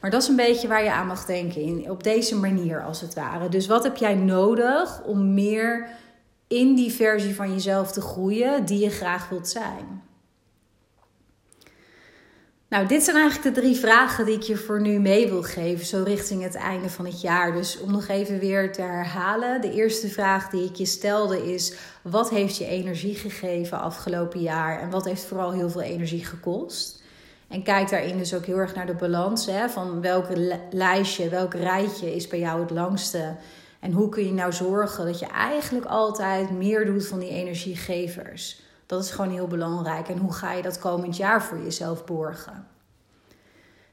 Maar 0.00 0.10
dat 0.10 0.22
is 0.22 0.28
een 0.28 0.36
beetje 0.36 0.68
waar 0.68 0.84
je 0.84 0.92
aan 0.92 1.06
mag 1.06 1.24
denken, 1.24 1.60
in, 1.60 1.90
op 1.90 2.02
deze 2.02 2.36
manier 2.36 2.82
als 2.82 3.00
het 3.00 3.14
ware. 3.14 3.48
Dus 3.48 3.66
wat 3.66 3.82
heb 3.82 3.96
jij 3.96 4.14
nodig 4.14 5.02
om 5.04 5.34
meer 5.34 5.88
in 6.48 6.74
die 6.74 6.92
versie 6.92 7.34
van 7.34 7.52
jezelf 7.52 7.92
te 7.92 8.00
groeien 8.00 8.64
die 8.64 8.78
je 8.78 8.90
graag 8.90 9.28
wilt 9.28 9.48
zijn? 9.48 10.02
Nou, 12.68 12.86
dit 12.86 13.02
zijn 13.02 13.16
eigenlijk 13.16 13.54
de 13.54 13.60
drie 13.60 13.76
vragen 13.76 14.24
die 14.24 14.34
ik 14.34 14.42
je 14.42 14.56
voor 14.56 14.80
nu 14.80 14.98
mee 14.98 15.28
wil 15.28 15.42
geven, 15.42 15.86
zo 15.86 16.02
richting 16.02 16.42
het 16.42 16.54
einde 16.54 16.90
van 16.90 17.04
het 17.04 17.20
jaar. 17.20 17.52
Dus 17.52 17.80
om 17.80 17.90
nog 17.90 18.08
even 18.08 18.38
weer 18.38 18.72
te 18.72 18.80
herhalen, 18.80 19.60
de 19.60 19.72
eerste 19.72 20.08
vraag 20.08 20.50
die 20.50 20.64
ik 20.64 20.74
je 20.74 20.86
stelde 20.86 21.52
is: 21.52 21.74
wat 22.02 22.30
heeft 22.30 22.56
je 22.56 22.66
energie 22.66 23.14
gegeven 23.14 23.80
afgelopen 23.80 24.40
jaar 24.40 24.80
en 24.80 24.90
wat 24.90 25.04
heeft 25.04 25.24
vooral 25.24 25.52
heel 25.52 25.70
veel 25.70 25.80
energie 25.80 26.24
gekost? 26.24 27.02
En 27.48 27.62
kijk 27.62 27.90
daarin 27.90 28.18
dus 28.18 28.34
ook 28.34 28.44
heel 28.44 28.56
erg 28.56 28.74
naar 28.74 28.86
de 28.86 28.94
balans 28.94 29.46
hè, 29.46 29.68
van 29.68 30.00
welke 30.00 30.60
lijstje, 30.70 31.28
welk 31.28 31.54
rijtje 31.54 32.14
is 32.14 32.26
bij 32.26 32.38
jou 32.38 32.60
het 32.60 32.70
langste. 32.70 33.36
En 33.80 33.92
hoe 33.92 34.08
kun 34.08 34.24
je 34.24 34.32
nou 34.32 34.52
zorgen 34.52 35.06
dat 35.06 35.18
je 35.18 35.26
eigenlijk 35.26 35.86
altijd 35.86 36.50
meer 36.50 36.86
doet 36.86 37.06
van 37.06 37.18
die 37.18 37.30
energiegevers? 37.30 38.60
Dat 38.86 39.04
is 39.04 39.10
gewoon 39.10 39.30
heel 39.30 39.46
belangrijk. 39.46 40.08
En 40.08 40.18
hoe 40.18 40.32
ga 40.32 40.52
je 40.52 40.62
dat 40.62 40.78
komend 40.78 41.16
jaar 41.16 41.42
voor 41.42 41.58
jezelf 41.58 42.04
borgen? 42.04 42.66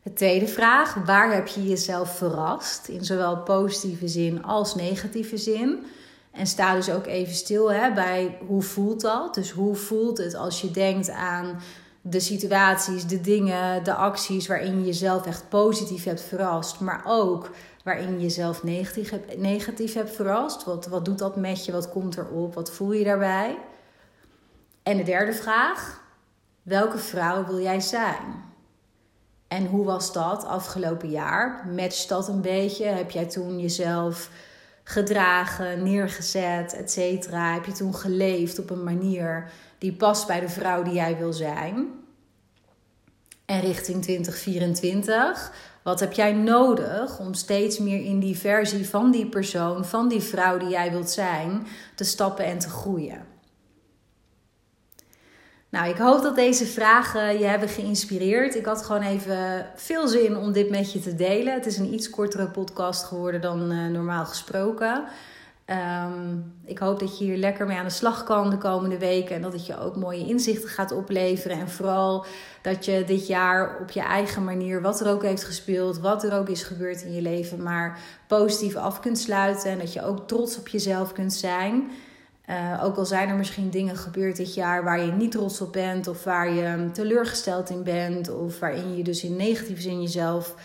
De 0.04 0.14
tweede 0.14 0.48
vraag: 0.48 0.94
waar 0.94 1.34
heb 1.34 1.48
je 1.48 1.68
jezelf 1.68 2.18
verrast? 2.18 2.88
In 2.88 3.06
zowel 3.06 3.38
positieve 3.38 4.08
zin 4.08 4.44
als 4.44 4.76
negatieve 4.76 5.38
zin. 5.38 5.86
En 6.32 6.48
sta 6.48 6.76
dus 6.76 6.90
ook 6.90 7.06
even 7.06 7.34
stil 7.34 7.72
hè, 7.72 7.94
bij 7.94 8.38
hoe 8.48 8.62
voelt 8.62 9.02
dat? 9.02 9.34
Dus 9.34 9.52
hoe 9.52 9.76
voelt 9.76 10.18
het 10.18 10.36
als 10.36 10.62
je 10.62 10.72
denkt 10.72 11.10
aan 11.10 11.60
de 12.08 12.20
situaties, 12.20 13.06
de 13.06 13.22
dingen, 13.22 13.84
de 13.84 13.94
acties 13.94 14.48
waarin 14.48 14.80
je 14.80 14.86
jezelf 14.86 15.26
echt 15.26 15.50
positief 15.50 16.04
hebt 16.04 16.22
verrast, 16.22 16.80
maar 16.80 17.02
ook 17.06 17.50
waarin 17.84 18.14
je 18.14 18.22
jezelf 18.22 18.64
negatief, 18.64 19.10
hebt, 19.10 19.38
negatief 19.38 19.94
hebt 19.94 20.16
verrast? 20.16 20.64
Wat, 20.64 20.88
wat 20.88 21.06
doet 21.06 21.18
dat 21.18 21.36
met 21.36 21.66
je? 21.66 21.72
Wat 21.72 21.90
komt 21.90 22.18
erop? 22.18 22.54
Wat 22.54 22.72
voel 22.72 22.92
je 22.92 23.04
daarbij? 23.04 23.58
En 24.84 24.98
de 24.98 25.04
derde 25.04 25.34
vraag: 25.34 26.02
welke 26.62 26.98
vrouw 26.98 27.46
wil 27.46 27.60
jij 27.60 27.80
zijn? 27.80 28.44
En 29.48 29.66
hoe 29.66 29.86
was 29.86 30.14
dat 30.14 30.46
afgelopen 30.46 31.10
jaar? 31.10 31.68
Matcht 31.76 32.10
dat 32.10 32.28
een 32.28 32.42
beetje? 32.42 32.86
Heb 32.86 33.12
jij 33.12 33.26
toen 33.26 33.60
jezelf 33.60 34.30
gedragen, 34.88 35.84
neergezet, 35.84 36.74
et 36.74 36.92
cetera? 36.92 37.54
Heb 37.54 37.66
je 37.66 37.72
toen 37.72 37.96
geleefd 37.96 38.60
op 38.60 38.70
een 38.70 38.84
manier 38.84 39.52
die 39.78 39.94
past 39.94 40.28
bij 40.28 40.40
de 40.40 40.50
vrouw 40.50 40.84
die 40.84 40.94
jij 40.94 41.18
wil 41.18 41.34
zijn? 41.34 41.88
En 43.46 43.60
richting 43.60 44.02
2024, 44.02 45.52
wat 45.84 46.00
heb 46.00 46.14
jij 46.14 46.34
nodig 46.34 47.20
om 47.20 47.34
steeds 47.34 47.80
meer 47.80 48.04
in 48.04 48.20
die 48.20 48.38
versie 48.38 48.90
van 48.90 49.12
die 49.12 49.30
persoon, 49.30 49.86
van 49.86 50.08
die 50.08 50.22
vrouw 50.22 50.58
die 50.58 50.70
jij 50.70 50.92
wilt 50.92 51.10
zijn, 51.10 51.68
te 51.96 52.04
stappen 52.04 52.46
en 52.46 52.60
te 52.60 52.70
groeien? 52.70 53.35
Nou, 55.76 55.90
ik 55.90 55.98
hoop 55.98 56.22
dat 56.22 56.36
deze 56.36 56.66
vragen 56.66 57.40
je 57.40 57.46
hebben 57.46 57.70
geïnspireerd. 57.70 58.56
Ik 58.56 58.66
had 58.66 58.82
gewoon 58.82 59.02
even 59.02 59.66
veel 59.76 60.08
zin 60.08 60.38
om 60.38 60.52
dit 60.52 60.70
met 60.70 60.92
je 60.92 61.00
te 61.00 61.16
delen. 61.16 61.54
Het 61.54 61.66
is 61.66 61.78
een 61.78 61.94
iets 61.94 62.10
kortere 62.10 62.48
podcast 62.48 63.04
geworden 63.04 63.42
dan 63.42 63.72
uh, 63.72 63.88
normaal 63.88 64.26
gesproken. 64.26 65.04
Um, 65.66 66.54
ik 66.66 66.78
hoop 66.78 67.00
dat 67.00 67.18
je 67.18 67.26
hier 67.26 67.38
lekker 67.38 67.66
mee 67.66 67.78
aan 67.78 67.86
de 67.86 67.92
slag 67.92 68.24
kan 68.24 68.50
de 68.50 68.58
komende 68.58 68.98
weken. 68.98 69.36
En 69.36 69.42
dat 69.42 69.54
het 69.54 69.66
je 69.66 69.80
ook 69.80 69.96
mooie 69.96 70.28
inzichten 70.28 70.70
gaat 70.70 70.92
opleveren. 70.92 71.60
En 71.60 71.70
vooral 71.70 72.26
dat 72.62 72.86
je 72.86 73.04
dit 73.06 73.28
jaar 73.28 73.78
op 73.82 73.90
je 73.90 74.02
eigen 74.02 74.44
manier, 74.44 74.82
wat 74.82 75.00
er 75.00 75.12
ook 75.12 75.24
heeft 75.24 75.44
gespeeld, 75.44 76.00
wat 76.00 76.24
er 76.24 76.34
ook 76.34 76.50
is 76.50 76.64
gebeurd 76.64 77.02
in 77.02 77.14
je 77.14 77.22
leven, 77.22 77.64
maar 77.64 78.00
positief 78.28 78.76
af 78.76 79.00
kunt 79.00 79.20
sluiten. 79.20 79.72
En 79.72 79.78
dat 79.78 79.94
je 79.94 80.06
ook 80.06 80.28
trots 80.28 80.58
op 80.58 80.68
jezelf 80.68 81.12
kunt 81.12 81.34
zijn. 81.34 81.92
Uh, 82.50 82.84
ook 82.84 82.98
al 82.98 83.06
zijn 83.06 83.30
er 83.30 83.36
misschien 83.36 83.70
dingen 83.70 83.98
gebeurd 83.98 84.36
dit 84.36 84.54
jaar 84.54 84.84
waar 84.84 85.06
je 85.06 85.12
niet 85.12 85.32
trots 85.32 85.62
op 85.62 85.74
bent, 85.74 86.08
of 86.08 86.24
waar 86.24 86.52
je 86.52 86.90
teleurgesteld 86.94 87.70
in 87.70 87.84
bent, 87.84 88.30
of 88.30 88.60
waarin 88.60 88.98
je 88.98 89.04
dus 89.04 89.24
in 89.24 89.36
negatieve 89.36 89.82
zin 89.82 90.02
jezelf 90.02 90.56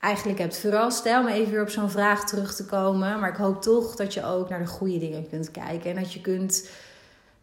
eigenlijk 0.00 0.38
hebt 0.38 0.56
verrast. 0.56 1.04
Hè, 1.04 1.20
om 1.20 1.26
even 1.26 1.52
weer 1.52 1.62
op 1.62 1.68
zo'n 1.68 1.90
vraag 1.90 2.26
terug 2.26 2.54
te 2.54 2.64
komen. 2.64 3.20
Maar 3.20 3.30
ik 3.30 3.36
hoop 3.36 3.62
toch 3.62 3.96
dat 3.96 4.14
je 4.14 4.24
ook 4.24 4.48
naar 4.48 4.58
de 4.58 4.66
goede 4.66 4.98
dingen 4.98 5.28
kunt 5.28 5.50
kijken. 5.50 5.90
En 5.90 6.02
dat 6.02 6.12
je 6.12 6.20
kunt 6.20 6.70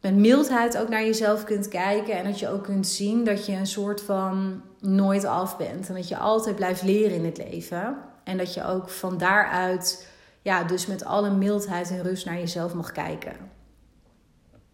met 0.02 0.16
mildheid 0.16 0.78
ook 0.78 0.90
naar 0.90 1.04
jezelf 1.04 1.44
kunt 1.44 1.68
kijken. 1.68 2.18
En 2.18 2.24
dat 2.24 2.40
je 2.40 2.50
ook 2.50 2.64
kunt 2.64 2.88
zien 2.88 3.24
dat 3.24 3.46
je 3.46 3.52
een 3.54 3.68
soort 3.68 4.02
van 4.02 4.62
nooit 4.80 5.26
af 5.26 5.58
bent. 5.58 5.88
En 5.90 5.96
dat 5.96 6.08
je 6.08 6.18
altijd 6.18 6.56
blijft 6.56 6.82
leren 6.82 7.16
in 7.16 7.26
het 7.26 7.38
leven. 7.38 7.98
En 8.24 8.38
dat 8.38 8.54
je 8.54 8.66
ook 8.66 8.90
van 8.90 9.18
daaruit, 9.18 10.08
ja, 10.42 10.64
dus 10.64 10.86
met 10.86 11.06
alle 11.06 11.32
mildheid 11.32 11.90
en 11.90 12.04
rust 12.04 12.26
naar 12.26 12.38
jezelf 12.38 12.74
mag 12.74 12.92
kijken. 12.92 13.53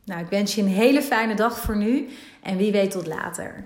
Nou, 0.09 0.21
ik 0.21 0.29
wens 0.29 0.55
je 0.55 0.61
een 0.61 0.67
hele 0.67 1.01
fijne 1.01 1.35
dag 1.35 1.57
voor 1.57 1.77
nu 1.77 2.07
en 2.41 2.57
wie 2.57 2.71
weet 2.71 2.91
tot 2.91 3.07
later. 3.07 3.63